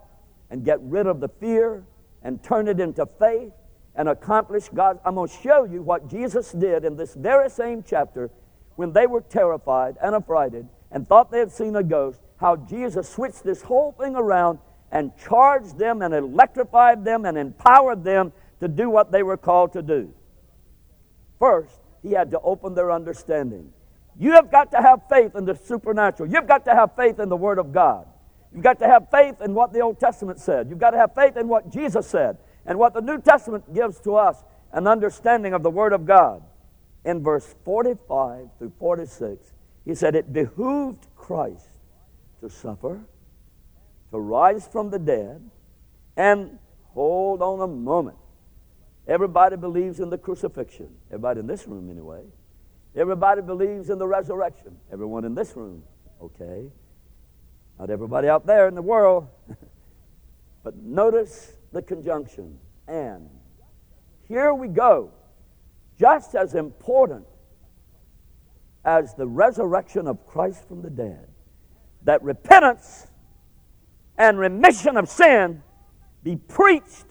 and 0.51 0.65
get 0.65 0.81
rid 0.83 1.07
of 1.07 1.21
the 1.21 1.29
fear 1.29 1.85
and 2.23 2.43
turn 2.43 2.69
it 2.69 2.81
into 2.81 3.07
faith 3.19 3.53
and 3.95 4.09
accomplish 4.09 4.69
God. 4.69 4.99
I'm 5.05 5.15
going 5.15 5.29
to 5.29 5.37
show 5.43 5.65
you 5.65 5.83
what 5.83 6.09
Jesus 6.09 6.53
did 6.53 6.85
in 6.85 6.97
this 6.97 7.15
very 7.15 7.51
same 7.51 7.83
chapter 7.87 8.31
when 8.77 8.93
they 8.93 9.07
were 9.07 9.21
terrified 9.21 9.97
and 10.03 10.15
affrighted 10.15 10.69
and 10.91 11.09
thought 11.09 11.31
they 11.31 11.39
had 11.39 11.53
seen 11.53 11.77
a 11.77 11.83
ghost, 11.83 12.21
how 12.39 12.57
Jesus 12.57 13.09
switched 13.09 13.45
this 13.45 13.63
whole 13.63 13.93
thing 13.93 14.17
around 14.17 14.59
and 14.91 15.13
charged 15.17 15.79
them 15.79 16.03
and 16.03 16.15
electrified 16.15 17.05
them 17.05 17.25
and 17.25 17.39
empowered 17.39 18.03
them 18.03 18.33
to 18.61 18.69
do 18.69 18.91
what 18.91 19.13
they 19.13 19.23
were 19.23 19.37
called 19.37 19.73
to 19.73 19.83
do. 19.83 20.13
First, 21.39 21.80
he 22.03 22.13
had 22.13 22.31
to 22.31 22.41
open 22.41 22.75
their 22.75 22.91
understanding. 22.91 23.73
You 24.19 24.33
have 24.33 24.51
got 24.51 24.71
to 24.73 24.79
have 24.79 25.03
faith 25.09 25.35
in 25.35 25.45
the 25.45 25.55
supernatural. 25.55 26.31
You've 26.31 26.47
got 26.47 26.65
to 26.67 26.75
have 26.75 26.95
faith 26.97 27.19
in 27.19 27.29
the 27.29 27.37
Word 27.37 27.59
of 27.59 27.73
God. 27.73 28.07
You've 28.53 28.65
got 28.65 28.79
to 28.81 28.87
have 28.87 29.11
faith 29.11 29.41
in 29.41 29.55
what 29.55 29.73
the 29.73 29.81
Old 29.81 30.01
Testament 30.01 30.41
said. 30.41 30.69
You've 30.69 30.79
got 30.79 30.91
to 30.91 30.99
have 30.99 31.15
faith 31.15 31.37
in 31.37 31.49
what 31.49 31.71
Jesus 31.71 32.07
said 32.07 32.39
and 32.67 32.79
what 32.79 32.95
the 32.95 33.01
New 33.01 33.21
Testament 33.21 33.73
gives 33.73 34.01
to 34.01 34.17
us 34.17 34.43
an 34.73 34.87
understanding 34.87 35.55
of 35.55 35.63
the 35.63 35.71
Word 35.71 35.93
of 35.93 36.05
God. 36.05 36.43
In 37.05 37.23
verse 37.23 37.55
45 37.65 38.49
through 38.59 38.73
46, 38.79 39.53
he 39.87 39.95
said, 39.95 40.15
It 40.15 40.33
behooved 40.33 41.07
Christ 41.17 41.67
to 42.41 42.51
suffer, 42.51 43.01
to 44.11 44.19
rise 44.19 44.69
from 44.69 44.91
the 44.91 44.99
dead, 44.99 45.51
and 46.17 46.59
hold 46.93 47.41
on 47.41 47.61
a 47.61 47.67
moment. 47.67 48.19
Everybody 49.11 49.57
believes 49.57 49.99
in 49.99 50.09
the 50.09 50.17
crucifixion. 50.17 50.89
Everybody 51.09 51.41
in 51.41 51.49
this 51.49 51.67
room, 51.67 51.91
anyway. 51.91 52.23
Everybody 52.95 53.43
believes 53.43 53.91
in 53.91 53.99
the 53.99 54.07
resurrection. 54.07 54.77
Everyone 54.93 55.25
in 55.25 55.35
this 55.35 55.57
room, 55.57 55.83
okay. 56.23 56.71
Not 57.77 57.91
everybody 57.91 58.29
out 58.29 58.47
there 58.47 58.69
in 58.69 58.77
the 58.77 58.83
world. 58.83 59.27
but 60.63 60.77
notice 60.77 61.55
the 61.73 61.83
conjunction 61.83 62.57
and. 62.87 63.29
Here 64.29 64.55
we 64.55 64.69
go. 64.69 65.11
Just 65.99 66.37
as 66.37 66.55
important 66.55 67.27
as 68.85 69.15
the 69.15 69.27
resurrection 69.27 70.07
of 70.07 70.25
Christ 70.25 70.69
from 70.69 70.83
the 70.83 70.91
dead, 70.91 71.27
that 72.05 72.23
repentance 72.23 73.09
and 74.17 74.39
remission 74.39 74.97
of 74.97 75.09
sin 75.09 75.65
be 76.23 76.37
preached 76.37 77.07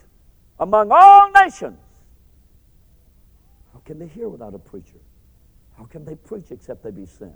among 0.59 0.91
all 0.93 1.29
nations 1.31 1.77
can 3.89 3.97
they 3.97 4.05
hear 4.05 4.29
without 4.29 4.53
a 4.53 4.59
preacher? 4.59 4.99
How 5.75 5.83
can 5.85 6.05
they 6.05 6.13
preach 6.13 6.51
except 6.51 6.83
they 6.83 6.91
be 6.91 7.07
sent? 7.07 7.33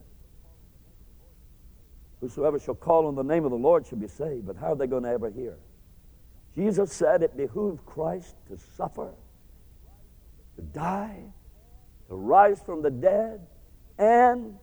Whosoever 2.22 2.60
shall 2.60 2.76
call 2.76 3.08
on 3.08 3.16
the 3.16 3.24
name 3.24 3.44
of 3.44 3.50
the 3.50 3.58
Lord 3.58 3.88
shall 3.88 3.98
be 3.98 4.08
saved, 4.08 4.46
but 4.46 4.56
how 4.56 4.74
are 4.74 4.76
they 4.76 4.86
going 4.86 5.02
to 5.02 5.10
ever 5.10 5.32
hear? 5.32 5.58
Jesus 6.54 6.94
said 6.94 7.24
it 7.24 7.36
behooved 7.36 7.84
Christ 7.88 8.36
to 8.50 8.60
suffer, 8.78 9.16
to 10.56 10.62
die, 10.62 11.24
to 12.08 12.16
rise 12.16 12.62
from 12.62 12.84
the 12.84 12.92
dead, 12.92 13.42
and 13.98 14.54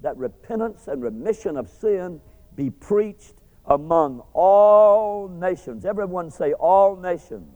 that 0.00 0.16
repentance 0.16 0.88
and 0.88 1.00
remission 1.00 1.56
of 1.56 1.68
sin 1.68 2.20
be 2.56 2.70
preached 2.70 3.34
among 3.66 4.20
all 4.32 5.28
nations. 5.28 5.84
Everyone 5.84 6.28
say, 6.28 6.54
all 6.54 6.96
nations. 6.96 7.54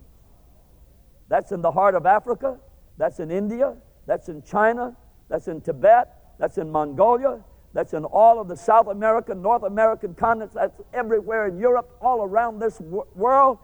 That's 1.26 1.50
in 1.50 1.61
the 1.61 1.72
heart 1.72 1.96
of 1.96 2.07
Africa, 2.07 2.61
that's 3.00 3.18
in 3.18 3.30
India, 3.30 3.74
that's 4.06 4.28
in 4.28 4.42
China, 4.42 4.94
that's 5.30 5.48
in 5.48 5.62
Tibet, 5.62 6.34
that's 6.38 6.58
in 6.58 6.70
Mongolia, 6.70 7.40
that's 7.72 7.94
in 7.94 8.04
all 8.04 8.38
of 8.38 8.46
the 8.46 8.56
South 8.56 8.88
American, 8.88 9.40
North 9.40 9.62
American 9.62 10.14
continents, 10.14 10.54
that's 10.54 10.78
everywhere 10.92 11.46
in 11.46 11.58
Europe, 11.58 11.96
all 12.02 12.22
around 12.22 12.58
this 12.58 12.78
world. 12.80 13.58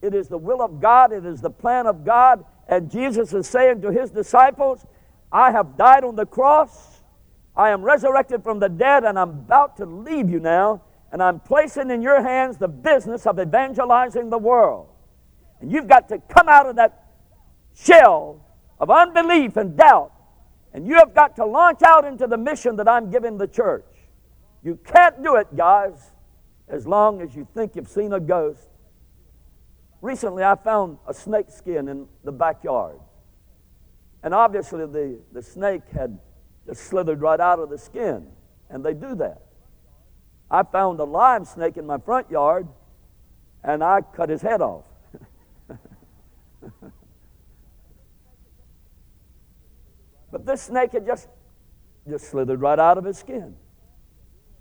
It 0.00 0.14
is 0.14 0.28
the 0.28 0.38
will 0.38 0.62
of 0.62 0.80
God, 0.80 1.12
it 1.12 1.26
is 1.26 1.40
the 1.40 1.50
plan 1.50 1.88
of 1.88 2.04
God. 2.04 2.44
And 2.68 2.88
Jesus 2.88 3.34
is 3.34 3.48
saying 3.48 3.82
to 3.82 3.90
his 3.90 4.12
disciples, 4.12 4.86
I 5.32 5.50
have 5.50 5.76
died 5.76 6.04
on 6.04 6.14
the 6.14 6.26
cross, 6.26 7.02
I 7.56 7.70
am 7.70 7.82
resurrected 7.82 8.44
from 8.44 8.60
the 8.60 8.68
dead, 8.68 9.02
and 9.02 9.18
I'm 9.18 9.30
about 9.30 9.76
to 9.78 9.86
leave 9.86 10.30
you 10.30 10.38
now, 10.38 10.82
and 11.10 11.20
I'm 11.20 11.40
placing 11.40 11.90
in 11.90 12.00
your 12.00 12.22
hands 12.22 12.58
the 12.58 12.68
business 12.68 13.26
of 13.26 13.40
evangelizing 13.40 14.30
the 14.30 14.38
world. 14.38 14.90
And 15.60 15.72
you've 15.72 15.88
got 15.88 16.08
to 16.10 16.18
come 16.28 16.48
out 16.48 16.68
of 16.68 16.76
that 16.76 17.06
shell 17.74 18.44
of 18.80 18.90
unbelief 18.90 19.56
and 19.56 19.76
doubt 19.76 20.12
and 20.72 20.86
you 20.86 20.94
have 20.96 21.14
got 21.14 21.36
to 21.36 21.44
launch 21.44 21.82
out 21.82 22.04
into 22.04 22.26
the 22.26 22.36
mission 22.36 22.76
that 22.76 22.88
I'm 22.88 23.10
giving 23.10 23.38
the 23.38 23.46
church. 23.46 23.86
You 24.62 24.78
can't 24.84 25.22
do 25.22 25.36
it, 25.36 25.56
guys, 25.56 26.12
as 26.68 26.86
long 26.86 27.22
as 27.22 27.34
you 27.34 27.46
think 27.54 27.74
you've 27.74 27.88
seen 27.88 28.12
a 28.12 28.20
ghost. 28.20 28.68
Recently, 30.00 30.44
I 30.44 30.54
found 30.56 30.98
a 31.06 31.14
snake 31.14 31.50
skin 31.50 31.88
in 31.88 32.06
the 32.22 32.32
backyard. 32.32 32.98
And 34.22 34.34
obviously, 34.34 34.86
the, 34.86 35.18
the 35.32 35.42
snake 35.42 35.82
had 35.92 36.18
just 36.66 36.84
slithered 36.84 37.20
right 37.20 37.40
out 37.40 37.58
of 37.58 37.70
the 37.70 37.78
skin. 37.78 38.26
And 38.68 38.84
they 38.84 38.94
do 38.94 39.14
that. 39.16 39.42
I 40.50 40.62
found 40.62 41.00
a 41.00 41.04
live 41.04 41.46
snake 41.46 41.76
in 41.76 41.86
my 41.86 41.98
front 41.98 42.30
yard, 42.30 42.68
and 43.64 43.82
I 43.82 44.00
cut 44.00 44.28
his 44.28 44.42
head 44.42 44.60
off. 44.60 44.84
But 50.30 50.44
this 50.46 50.62
snake 50.62 50.92
had 50.92 51.06
just, 51.06 51.28
just 52.08 52.28
slithered 52.28 52.60
right 52.60 52.78
out 52.78 52.98
of 52.98 53.04
his 53.04 53.18
skin. 53.18 53.56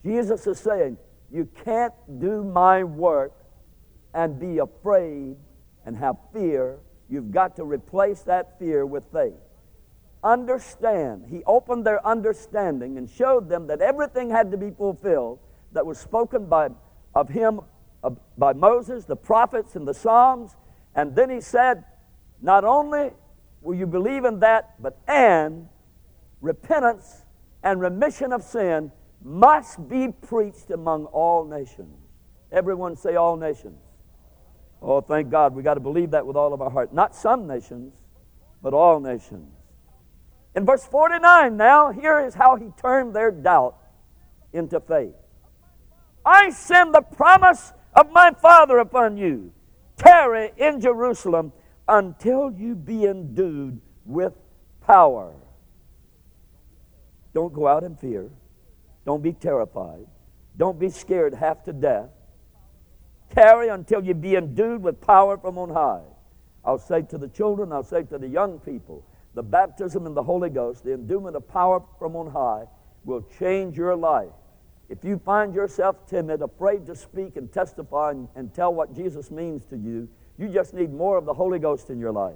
Jesus 0.03 0.47
is 0.47 0.59
saying, 0.59 0.97
You 1.31 1.49
can't 1.65 1.93
do 2.19 2.43
my 2.43 2.83
work 2.83 3.33
and 4.13 4.39
be 4.39 4.59
afraid 4.59 5.35
and 5.85 5.97
have 5.97 6.17
fear. 6.33 6.79
You've 7.09 7.31
got 7.31 7.55
to 7.57 7.63
replace 7.63 8.21
that 8.21 8.57
fear 8.59 8.85
with 8.85 9.05
faith. 9.11 9.33
Understand. 10.23 11.25
He 11.29 11.43
opened 11.45 11.85
their 11.85 12.05
understanding 12.05 12.97
and 12.97 13.09
showed 13.09 13.49
them 13.49 13.67
that 13.67 13.81
everything 13.81 14.29
had 14.29 14.51
to 14.51 14.57
be 14.57 14.71
fulfilled 14.71 15.39
that 15.73 15.85
was 15.85 15.97
spoken 15.97 16.45
by, 16.45 16.69
of 17.13 17.29
him 17.29 17.61
by 18.37 18.53
Moses, 18.53 19.05
the 19.05 19.15
prophets, 19.15 19.75
and 19.75 19.87
the 19.87 19.93
Psalms. 19.93 20.55
And 20.95 21.15
then 21.15 21.29
he 21.29 21.41
said, 21.41 21.83
Not 22.41 22.63
only 22.63 23.11
Will 23.61 23.75
you 23.75 23.87
believe 23.87 24.25
in 24.25 24.39
that? 24.39 24.81
But 24.81 24.97
and 25.07 25.67
repentance 26.41 27.23
and 27.63 27.79
remission 27.79 28.31
of 28.31 28.43
sin 28.43 28.91
must 29.23 29.87
be 29.89 30.09
preached 30.09 30.71
among 30.71 31.05
all 31.05 31.45
nations. 31.45 31.97
Everyone 32.51 32.95
say 32.95 33.15
all 33.15 33.35
nations. 33.35 33.79
Oh, 34.81 35.01
thank 35.01 35.29
God. 35.29 35.55
We 35.55 35.63
got 35.63 35.73
to 35.73 35.79
believe 35.79 36.11
that 36.11 36.25
with 36.25 36.35
all 36.35 36.53
of 36.53 36.61
our 36.61 36.69
heart. 36.69 36.93
Not 36.93 37.15
some 37.15 37.47
nations, 37.47 37.93
but 38.61 38.73
all 38.73 38.99
nations. 38.99 39.51
In 40.55 40.65
verse 40.65 40.85
49 40.85 41.57
now, 41.57 41.91
here 41.91 42.19
is 42.19 42.33
how 42.33 42.55
he 42.55 42.69
turned 42.81 43.15
their 43.15 43.31
doubt 43.31 43.75
into 44.53 44.79
faith. 44.79 45.13
I 46.25 46.49
send 46.51 46.93
the 46.93 47.01
promise 47.01 47.73
of 47.93 48.11
my 48.11 48.31
Father 48.31 48.77
upon 48.79 49.17
you. 49.17 49.51
Tarry 49.97 50.51
in 50.57 50.79
Jerusalem 50.79 51.51
until 51.87 52.51
you 52.51 52.75
be 52.75 53.05
endued 53.05 53.79
with 54.05 54.33
power. 54.81 55.33
Don't 57.33 57.53
go 57.53 57.67
out 57.67 57.83
in 57.83 57.95
fear. 57.95 58.29
Don't 59.05 59.21
be 59.21 59.33
terrified. 59.33 60.05
Don't 60.57 60.79
be 60.79 60.89
scared 60.89 61.33
half 61.33 61.63
to 61.65 61.73
death. 61.73 62.09
Tarry 63.29 63.69
until 63.69 64.03
you 64.03 64.13
be 64.13 64.35
endued 64.35 64.81
with 64.81 64.99
power 64.99 65.37
from 65.37 65.57
on 65.57 65.69
high. 65.69 66.03
I'll 66.65 66.79
say 66.79 67.01
to 67.03 67.17
the 67.17 67.27
children, 67.27 67.71
I'll 67.71 67.83
say 67.83 68.03
to 68.03 68.17
the 68.17 68.27
young 68.27 68.59
people, 68.59 69.05
the 69.35 69.43
baptism 69.43 70.05
in 70.05 70.13
the 70.13 70.23
Holy 70.23 70.49
Ghost, 70.49 70.83
the 70.83 70.93
endowment 70.93 71.35
of 71.35 71.47
power 71.47 71.81
from 71.99 72.15
on 72.15 72.31
high, 72.31 72.65
will 73.05 73.21
change 73.39 73.77
your 73.77 73.95
life. 73.95 74.31
If 74.89 75.03
you 75.03 75.19
find 75.23 75.53
yourself 75.53 76.07
timid, 76.07 76.41
afraid 76.41 76.85
to 76.87 76.95
speak 76.95 77.35
and 77.35 77.51
testify 77.51 78.11
and, 78.11 78.27
and 78.35 78.53
tell 78.53 78.73
what 78.73 78.95
Jesus 78.95 79.29
means 79.29 79.65
to 79.65 79.77
you, 79.77 80.09
you 80.37 80.49
just 80.49 80.73
need 80.73 80.93
more 80.93 81.17
of 81.17 81.25
the 81.25 81.33
Holy 81.33 81.59
Ghost 81.59 81.89
in 81.89 81.99
your 81.99 82.11
life. 82.11 82.35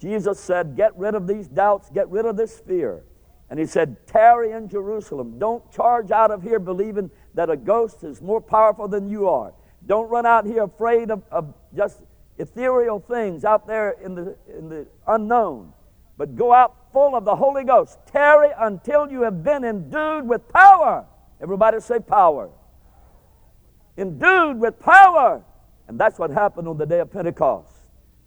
Jesus 0.00 0.38
said, 0.38 0.76
Get 0.76 0.96
rid 0.96 1.14
of 1.14 1.26
these 1.26 1.48
doubts, 1.48 1.90
get 1.90 2.08
rid 2.10 2.26
of 2.26 2.36
this 2.36 2.60
fear. 2.60 3.02
And 3.48 3.58
he 3.58 3.66
said, 3.66 4.06
Tarry 4.06 4.52
in 4.52 4.68
Jerusalem. 4.68 5.38
Don't 5.38 5.70
charge 5.70 6.10
out 6.10 6.30
of 6.30 6.42
here 6.42 6.58
believing 6.58 7.10
that 7.34 7.48
a 7.48 7.56
ghost 7.56 8.02
is 8.02 8.20
more 8.20 8.40
powerful 8.40 8.88
than 8.88 9.08
you 9.08 9.28
are. 9.28 9.54
Don't 9.86 10.08
run 10.08 10.26
out 10.26 10.46
here 10.46 10.64
afraid 10.64 11.10
of, 11.10 11.22
of 11.30 11.54
just 11.74 12.00
ethereal 12.38 12.98
things 12.98 13.44
out 13.44 13.66
there 13.66 13.92
in 14.04 14.14
the, 14.14 14.36
in 14.58 14.68
the 14.68 14.86
unknown. 15.06 15.72
But 16.18 16.34
go 16.34 16.52
out 16.52 16.74
full 16.92 17.14
of 17.14 17.24
the 17.24 17.36
Holy 17.36 17.62
Ghost. 17.62 17.98
Tarry 18.06 18.48
until 18.58 19.10
you 19.10 19.22
have 19.22 19.44
been 19.44 19.64
endued 19.64 20.26
with 20.26 20.48
power. 20.48 21.06
Everybody 21.40 21.80
say 21.80 22.00
power. 22.00 22.50
Endued 23.96 24.58
with 24.58 24.80
power. 24.80 25.44
And 25.88 25.98
that's 25.98 26.18
what 26.18 26.30
happened 26.30 26.68
on 26.68 26.78
the 26.78 26.86
day 26.86 27.00
of 27.00 27.12
Pentecost. 27.12 27.72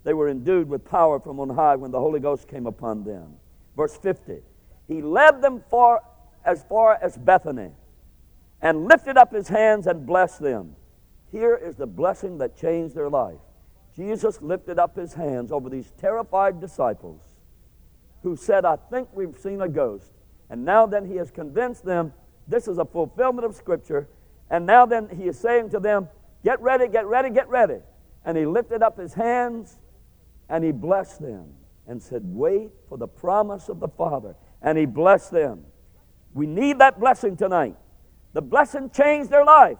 They 0.04 0.14
were 0.14 0.30
endued 0.30 0.70
with 0.70 0.86
power 0.86 1.20
from 1.20 1.40
on 1.40 1.50
high 1.50 1.76
when 1.76 1.92
the 1.92 2.00
Holy 2.00 2.20
Ghost 2.20 2.48
came 2.48 2.66
upon 2.66 3.04
them. 3.04 3.36
Verse 3.76 3.98
50 3.98 4.40
He 4.88 5.02
led 5.02 5.42
them 5.42 5.64
far, 5.70 6.02
as 6.46 6.64
far 6.70 6.98
as 7.02 7.18
Bethany 7.18 7.72
and 8.62 8.88
lifted 8.88 9.18
up 9.18 9.34
his 9.34 9.48
hands 9.48 9.88
and 9.88 10.06
blessed 10.06 10.42
them. 10.42 10.76
Here 11.32 11.56
is 11.56 11.76
the 11.76 11.88
blessing 11.88 12.38
that 12.40 12.58
changed 12.58 12.96
their 12.96 13.10
life. 13.10 13.40
Jesus 13.96 14.42
lifted 14.42 14.80
up 14.80 14.96
his 14.96 15.14
hands 15.14 15.52
over 15.52 15.70
these 15.70 15.92
terrified 15.98 16.60
disciples 16.60 17.22
who 18.24 18.36
said, 18.36 18.66
I 18.66 18.78
think 18.90 19.10
we've 19.14 19.38
seen 19.38 19.62
a 19.62 19.70
ghost. 19.70 20.12
And 20.50 20.66
now 20.66 20.86
then 20.86 21.06
he 21.06 21.16
has 21.18 21.32
convinced 21.32 21.86
them 21.86 22.14
this 22.48 22.68
is 22.68 22.80
a 22.80 22.86
fulfillment 22.86 23.46
of 23.46 23.56
Scripture. 23.56 24.10
And 24.50 24.66
now 24.66 24.86
then 24.86 25.08
he 25.10 25.26
is 25.26 25.40
saying 25.40 25.70
to 25.70 25.80
them, 25.80 26.10
Get 26.44 26.62
ready, 26.62 26.88
get 26.88 27.06
ready, 27.06 27.30
get 27.30 27.50
ready. 27.50 27.80
And 28.26 28.38
he 28.38 28.46
lifted 28.46 28.82
up 28.82 28.98
his 28.98 29.14
hands 29.14 29.80
and 30.50 30.64
he 30.64 30.72
blessed 30.72 31.22
them 31.22 31.54
and 31.88 32.02
said, 32.02 32.22
Wait 32.26 32.72
for 32.88 32.98
the 32.98 33.08
promise 33.08 33.70
of 33.70 33.80
the 33.80 33.88
Father. 33.88 34.36
And 34.62 34.78
he 34.78 34.86
blessed 34.86 35.32
them. 35.32 35.66
We 36.34 36.46
need 36.46 36.80
that 36.80 37.00
blessing 37.00 37.36
tonight. 37.36 37.76
The 38.34 38.42
blessing 38.42 38.90
changed 38.90 39.30
their 39.30 39.44
life. 39.44 39.78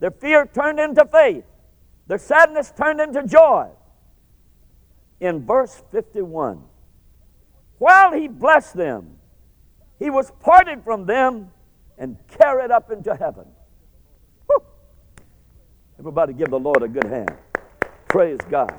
Their 0.00 0.10
fear 0.10 0.46
turned 0.46 0.78
into 0.78 1.04
faith, 1.06 1.44
their 2.06 2.18
sadness 2.18 2.72
turned 2.76 3.00
into 3.00 3.24
joy. 3.24 3.68
In 5.20 5.44
verse 5.44 5.82
51, 5.90 6.62
while 7.78 8.12
he 8.12 8.28
blessed 8.28 8.76
them, 8.76 9.18
he 9.98 10.10
was 10.10 10.30
parted 10.40 10.84
from 10.84 11.06
them 11.06 11.50
and 11.98 12.16
carried 12.28 12.70
up 12.70 12.92
into 12.92 13.16
heaven. 13.16 13.46
Everybody 15.98 16.32
give 16.32 16.50
the 16.50 16.58
Lord 16.58 16.82
a 16.82 16.88
good 16.88 17.04
hand. 17.04 17.36
Praise 18.06 18.38
God. 18.48 18.72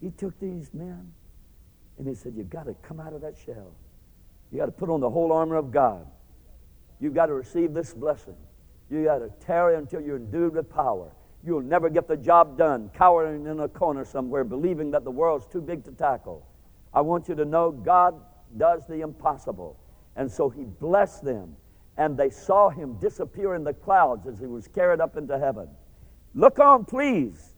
He 0.00 0.10
took 0.10 0.38
these 0.40 0.74
men 0.74 1.12
and 1.98 2.08
he 2.08 2.14
said, 2.14 2.34
You've 2.36 2.50
got 2.50 2.66
to 2.66 2.74
come 2.82 2.98
out 2.98 3.12
of 3.12 3.20
that 3.20 3.36
shell. 3.36 3.72
You've 4.50 4.58
got 4.58 4.66
to 4.66 4.72
put 4.72 4.90
on 4.90 5.00
the 5.00 5.10
whole 5.10 5.32
armor 5.32 5.56
of 5.56 5.70
God. 5.70 6.06
You've 7.00 7.14
got 7.14 7.26
to 7.26 7.34
receive 7.34 7.74
this 7.74 7.94
blessing. 7.94 8.36
You 8.90 9.04
got 9.04 9.18
to 9.18 9.30
tarry 9.44 9.76
until 9.76 10.00
you're 10.00 10.16
endued 10.16 10.54
with 10.54 10.68
power. 10.68 11.12
You'll 11.44 11.62
never 11.62 11.88
get 11.88 12.08
the 12.08 12.16
job 12.16 12.58
done, 12.58 12.90
cowering 12.94 13.46
in 13.46 13.60
a 13.60 13.68
corner 13.68 14.04
somewhere, 14.04 14.42
believing 14.42 14.90
that 14.92 15.04
the 15.04 15.10
world's 15.10 15.46
too 15.46 15.60
big 15.60 15.84
to 15.84 15.92
tackle. 15.92 16.46
I 16.92 17.02
want 17.02 17.28
you 17.28 17.34
to 17.36 17.44
know 17.44 17.70
God 17.70 18.20
does 18.56 18.86
the 18.88 19.00
impossible. 19.00 19.78
And 20.16 20.30
so 20.30 20.48
he 20.48 20.64
blessed 20.64 21.24
them 21.24 21.56
and 21.98 22.16
they 22.16 22.30
saw 22.30 22.68
him 22.68 22.98
disappear 22.98 23.54
in 23.54 23.64
the 23.64 23.72
clouds 23.72 24.26
as 24.26 24.38
he 24.38 24.46
was 24.46 24.68
carried 24.68 25.00
up 25.00 25.16
into 25.16 25.38
heaven. 25.38 25.68
Look 26.34 26.58
on, 26.58 26.84
please. 26.84 27.54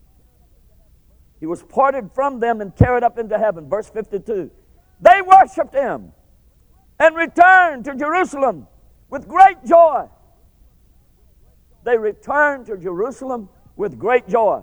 He 1.41 1.47
was 1.47 1.63
parted 1.63 2.11
from 2.15 2.41
them 2.41 2.61
and 2.61 2.75
carried 2.75 3.03
up 3.03 3.19
into 3.19 3.39
heaven. 3.39 3.69
Verse 3.69 3.89
52. 3.91 4.51
They 5.01 5.23
worshiped 5.23 5.75
him 5.75 6.13
and 6.99 7.17
returned 7.17 7.85
to 7.85 7.95
Jerusalem 7.95 8.67
with 9.09 9.29
great 9.29 9.65
joy. 9.65 10.09
They 11.85 11.97
returned 11.97 12.67
to 12.67 12.77
Jerusalem 12.77 13.49
with 13.77 13.99
great 13.99 14.29
joy. 14.29 14.63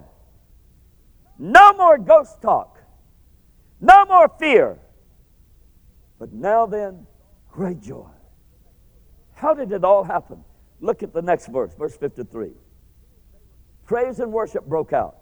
No 1.40 1.74
more 1.74 1.98
ghost 1.98 2.42
talk. 2.42 2.80
No 3.82 4.06
more 4.06 4.30
fear. 4.40 4.78
But 6.20 6.34
now 6.34 6.66
then, 6.66 7.08
great 7.52 7.82
joy. 7.82 8.08
How 9.46 9.54
did 9.54 9.72
it 9.72 9.84
all 9.84 10.04
happen? 10.04 10.44
Look 10.82 11.04
at 11.04 11.14
the 11.14 11.22
next 11.22 11.50
verse, 11.50 11.76
verse 11.76 11.96
53. 11.96 12.50
Praise 13.86 14.20
and 14.20 14.34
worship 14.34 14.66
broke 14.66 14.92
out. 14.92 15.18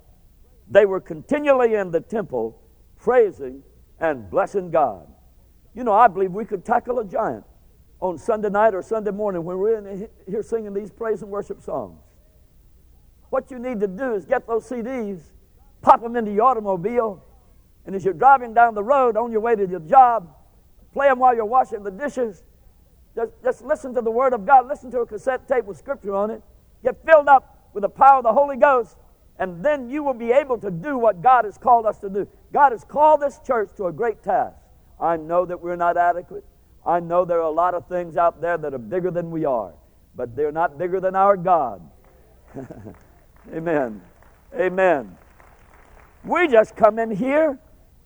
They 0.71 0.86
were 0.86 1.01
continually 1.01 1.73
in 1.73 1.91
the 1.91 1.99
temple 1.99 2.57
praising 2.95 3.63
and 3.99 4.29
blessing 4.29 4.71
God. 4.71 5.09
You 5.75 5.83
know, 5.83 5.91
I 5.91 6.07
believe 6.07 6.31
we 6.31 6.45
could 6.45 6.63
tackle 6.63 6.99
a 6.99 7.05
giant 7.05 7.43
on 7.99 8.17
Sunday 8.17 8.47
night 8.49 8.73
or 8.73 8.81
Sunday 8.81 9.12
morning 9.12 9.43
when 9.43 9.57
we're 9.57 9.77
in 9.77 10.07
here 10.25 10.41
singing 10.41 10.73
these 10.73 10.89
praise 10.89 11.21
and 11.21 11.29
worship 11.29 11.62
songs. 11.62 11.99
What 13.29 13.51
you 13.51 13.59
need 13.59 13.81
to 13.81 13.88
do 13.89 14.13
is 14.13 14.23
get 14.23 14.47
those 14.47 14.69
CDs, 14.69 15.19
pop 15.81 16.01
them 16.01 16.15
into 16.15 16.31
your 16.31 16.43
automobile, 16.43 17.21
and 17.86 17.93
as 17.93 18.05
you're 18.05 18.13
driving 18.13 18.53
down 18.53 18.73
the 18.73 18.83
road 18.83 19.17
on 19.17 19.33
your 19.33 19.41
way 19.41 19.57
to 19.57 19.67
your 19.67 19.81
job, 19.81 20.33
play 20.93 21.09
them 21.09 21.19
while 21.19 21.36
you're 21.36 21.43
washing 21.43 21.83
the 21.83 21.91
dishes. 21.91 22.41
Just, 23.15 23.32
just 23.43 23.63
listen 23.63 23.93
to 23.93 24.02
the 24.02 24.12
Word 24.12 24.34
of 24.34 24.45
God. 24.45 24.67
Listen 24.67 24.89
to 24.91 24.99
a 24.99 25.06
cassette 25.06 25.47
tape 25.47 25.65
with 25.65 25.78
Scripture 25.78 26.15
on 26.15 26.32
it. 26.32 26.41
Get 26.84 27.06
filled 27.06 27.28
up 27.28 27.69
with 27.73 27.84
the 27.84 27.89
power 27.89 28.17
of 28.17 28.23
the 28.23 28.34
Holy 28.34 28.58
Ghost, 28.58 28.97
and 29.39 29.63
then 29.63 29.89
you 29.89 30.04
will 30.04 30.13
be 30.13 30.32
able 30.32 30.58
to 30.60 30.71
do 30.71 30.97
what 30.97 31.21
God 31.21 31.45
has 31.45 31.58
called 31.58 31.86
us 31.86 31.99
to 31.99 32.10
do. 32.10 32.28
God 32.52 32.71
has 32.71 32.84
called 32.84 33.21
this 33.21 33.39
church 33.45 33.69
to 33.78 33.88
a 33.88 33.91
great 33.91 34.23
task. 34.23 34.56
I 34.99 35.17
know 35.17 35.45
that 35.45 35.60
we're 35.60 35.76
not 35.76 35.97
adequate. 35.97 36.45
I 36.86 36.99
know 36.99 37.26
there 37.26 37.39
are 37.39 37.41
a 37.41 37.52
lot 37.52 37.73
of 37.73 37.88
things 37.88 38.17
out 38.17 38.41
there 38.41 38.58
that 38.58 38.73
are 38.73 38.80
bigger 38.80 39.12
than 39.12 39.32
we 39.32 39.45
are, 39.45 39.73
but 40.15 40.36
they're 40.36 40.52
not 40.52 40.78
bigger 40.78 40.99
than 40.99 41.15
our 41.15 41.38
God. 41.38 41.82
Amen. 43.54 44.02
Amen. 44.54 45.17
We 46.23 46.47
just 46.47 46.76
come 46.76 46.99
in 46.99 47.12
here 47.12 47.58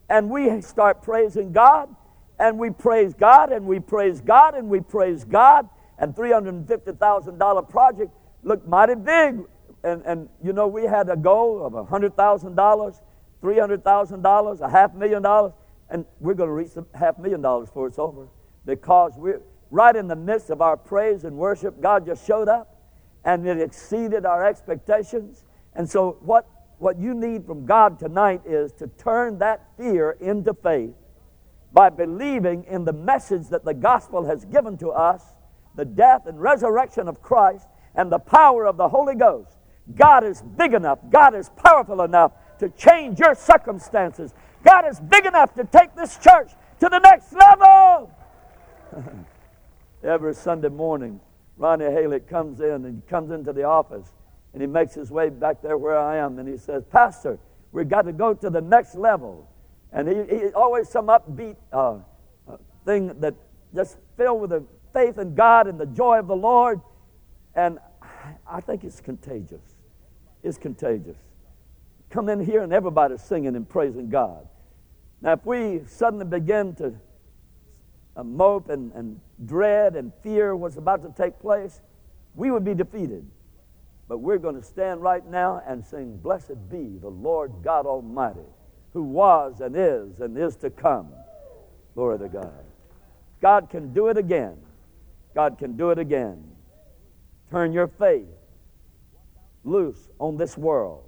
and 0.09 0.29
we 0.29 0.61
start 0.61 1.01
praising 1.01 1.51
God, 1.51 1.93
and 2.39 2.59
we 2.59 2.69
praise 2.69 3.13
God, 3.13 3.51
and 3.51 3.65
we 3.65 3.79
praise 3.79 4.21
God, 4.21 4.55
and 4.55 4.69
we 4.69 4.79
praise 4.79 5.23
God, 5.23 5.67
and 5.97 6.15
$350,000 6.15 7.69
project 7.69 8.11
looked 8.43 8.67
mighty 8.67 8.95
big. 8.95 9.39
And, 9.83 10.03
and 10.05 10.29
you 10.43 10.53
know, 10.53 10.67
we 10.67 10.83
had 10.83 11.09
a 11.09 11.15
goal 11.15 11.65
of 11.65 11.73
$100,000, 11.73 13.01
$300,000, 13.43 14.61
a 14.61 14.69
half 14.69 14.93
million 14.93 15.21
dollars, 15.21 15.53
and 15.89 16.05
we're 16.19 16.33
going 16.33 16.49
to 16.49 16.53
reach 16.53 16.73
the 16.73 16.85
half 16.93 17.17
million 17.17 17.41
dollars 17.41 17.69
before 17.69 17.87
it's 17.87 17.99
over 17.99 18.27
because 18.65 19.13
we're 19.15 19.41
right 19.71 19.95
in 19.95 20.07
the 20.07 20.15
midst 20.15 20.49
of 20.49 20.61
our 20.61 20.75
praise 20.77 21.23
and 21.23 21.37
worship. 21.37 21.81
God 21.81 22.05
just 22.05 22.25
showed 22.25 22.49
up 22.49 22.77
and 23.23 23.47
it 23.47 23.59
exceeded 23.59 24.25
our 24.25 24.45
expectations. 24.45 25.45
And 25.75 25.89
so, 25.89 26.17
what, 26.21 26.47
what 26.79 26.99
you 26.99 27.13
need 27.13 27.45
from 27.45 27.65
God 27.65 27.99
tonight 27.99 28.41
is 28.45 28.71
to 28.73 28.87
turn 28.87 29.39
that 29.39 29.65
fear 29.77 30.11
into 30.19 30.53
faith 30.53 30.93
by 31.77 31.91
believing 31.91 32.63
in 32.63 32.85
the 32.85 32.91
message 32.91 33.49
that 33.49 33.63
the 33.63 33.71
gospel 33.71 34.25
has 34.25 34.43
given 34.45 34.75
to 34.75 34.89
us 34.89 35.21
the 35.75 35.85
death 35.85 36.25
and 36.25 36.41
resurrection 36.41 37.07
of 37.07 37.21
Christ 37.21 37.67
and 37.93 38.11
the 38.11 38.17
power 38.17 38.65
of 38.65 38.77
the 38.77 38.89
Holy 38.89 39.13
Ghost. 39.13 39.55
God 39.93 40.23
is 40.23 40.41
big 40.41 40.73
enough, 40.73 40.97
God 41.11 41.35
is 41.35 41.51
powerful 41.55 42.01
enough 42.01 42.31
to 42.57 42.69
change 42.69 43.19
your 43.19 43.35
circumstances. 43.35 44.33
God 44.63 44.87
is 44.89 44.99
big 44.99 45.27
enough 45.27 45.53
to 45.53 45.65
take 45.65 45.93
this 45.95 46.17
church 46.17 46.49
to 46.79 46.89
the 46.89 46.97
next 46.97 47.31
level. 47.31 48.11
Every 50.03 50.33
Sunday 50.33 50.69
morning, 50.69 51.19
Ronnie 51.57 51.85
Halick 51.85 52.27
comes 52.27 52.59
in 52.59 52.85
and 52.85 53.07
comes 53.07 53.29
into 53.29 53.53
the 53.53 53.65
office 53.65 54.13
and 54.53 54.63
he 54.63 54.67
makes 54.67 54.95
his 54.95 55.11
way 55.11 55.29
back 55.29 55.61
there 55.61 55.77
where 55.77 55.99
I 55.99 56.17
am 56.17 56.39
and 56.39 56.49
he 56.49 56.57
says, 56.57 56.85
Pastor, 56.85 57.37
we've 57.71 57.87
got 57.87 58.05
to 58.05 58.13
go 58.13 58.33
to 58.33 58.49
the 58.49 58.61
next 58.61 58.95
level. 58.95 59.47
And 59.91 60.07
he, 60.07 60.35
he 60.35 60.47
always 60.53 60.89
some 60.89 61.07
upbeat 61.07 61.55
uh, 61.71 61.99
uh, 62.47 62.57
thing 62.85 63.19
that 63.19 63.35
just 63.73 63.97
filled 64.15 64.41
with 64.41 64.49
the 64.51 64.63
faith 64.93 65.17
in 65.17 65.35
God 65.35 65.67
and 65.67 65.79
the 65.79 65.85
joy 65.85 66.19
of 66.19 66.27
the 66.27 66.35
Lord. 66.35 66.81
And 67.55 67.79
I 68.47 68.61
think 68.61 68.83
it's 68.83 69.01
contagious. 69.01 69.75
It's 70.43 70.57
contagious. 70.57 71.17
Come 72.09 72.29
in 72.29 72.43
here 72.43 72.63
and 72.63 72.71
everybody's 72.71 73.21
singing 73.21 73.55
and 73.55 73.67
praising 73.67 74.09
God. 74.09 74.47
Now, 75.21 75.33
if 75.33 75.45
we 75.45 75.81
suddenly 75.87 76.25
begin 76.25 76.75
to 76.75 76.93
uh, 78.15 78.23
mope 78.23 78.69
and, 78.69 78.91
and 78.93 79.19
dread 79.45 79.95
and 79.95 80.11
fear 80.23 80.55
what's 80.55 80.77
about 80.77 81.03
to 81.03 81.21
take 81.21 81.39
place, 81.39 81.81
we 82.35 82.51
would 82.51 82.63
be 82.63 82.73
defeated. 82.73 83.25
But 84.07 84.19
we're 84.19 84.37
going 84.37 84.55
to 84.55 84.63
stand 84.63 85.01
right 85.01 85.25
now 85.25 85.61
and 85.67 85.83
sing, 85.85 86.17
Blessed 86.17 86.69
be 86.69 86.97
the 86.99 87.09
Lord 87.09 87.51
God 87.63 87.85
Almighty, 87.85 88.39
who 88.97 89.03
was 89.03 89.61
and 89.61 89.75
is 89.75 90.21
and 90.21 90.35
is 90.35 90.55
to 90.55 90.71
come. 90.71 91.09
Glory 91.93 92.17
to 92.17 92.27
God. 92.27 92.65
God 93.39 93.69
can 93.69 93.93
do 93.93 94.07
it 94.07 94.17
again. 94.17 94.57
God 95.35 95.59
can 95.59 95.77
do 95.77 95.91
it 95.91 95.99
again. 95.99 96.43
Turn 97.51 97.71
your 97.73 97.87
faith 97.87 98.25
loose 99.63 100.09
on 100.17 100.35
this 100.35 100.57
world 100.57 101.03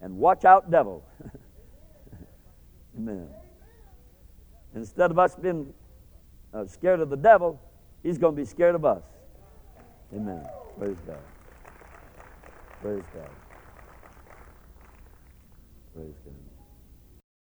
and 0.00 0.16
watch 0.16 0.44
out, 0.44 0.70
devil. 0.70 1.04
Amen. 2.96 3.26
Instead 4.76 5.10
of 5.10 5.18
us 5.18 5.34
being 5.34 5.74
uh, 6.52 6.66
scared 6.66 7.00
of 7.00 7.10
the 7.10 7.16
devil, 7.16 7.60
he's 8.04 8.16
going 8.16 8.36
to 8.36 8.40
be 8.40 8.46
scared 8.46 8.76
of 8.76 8.84
us. 8.84 9.02
Amen. 10.14 10.46
Praise 10.78 10.98
God. 11.04 11.18
Praise 12.80 13.02
God. 13.12 13.30
Praise 15.94 16.14
God. 16.23 16.23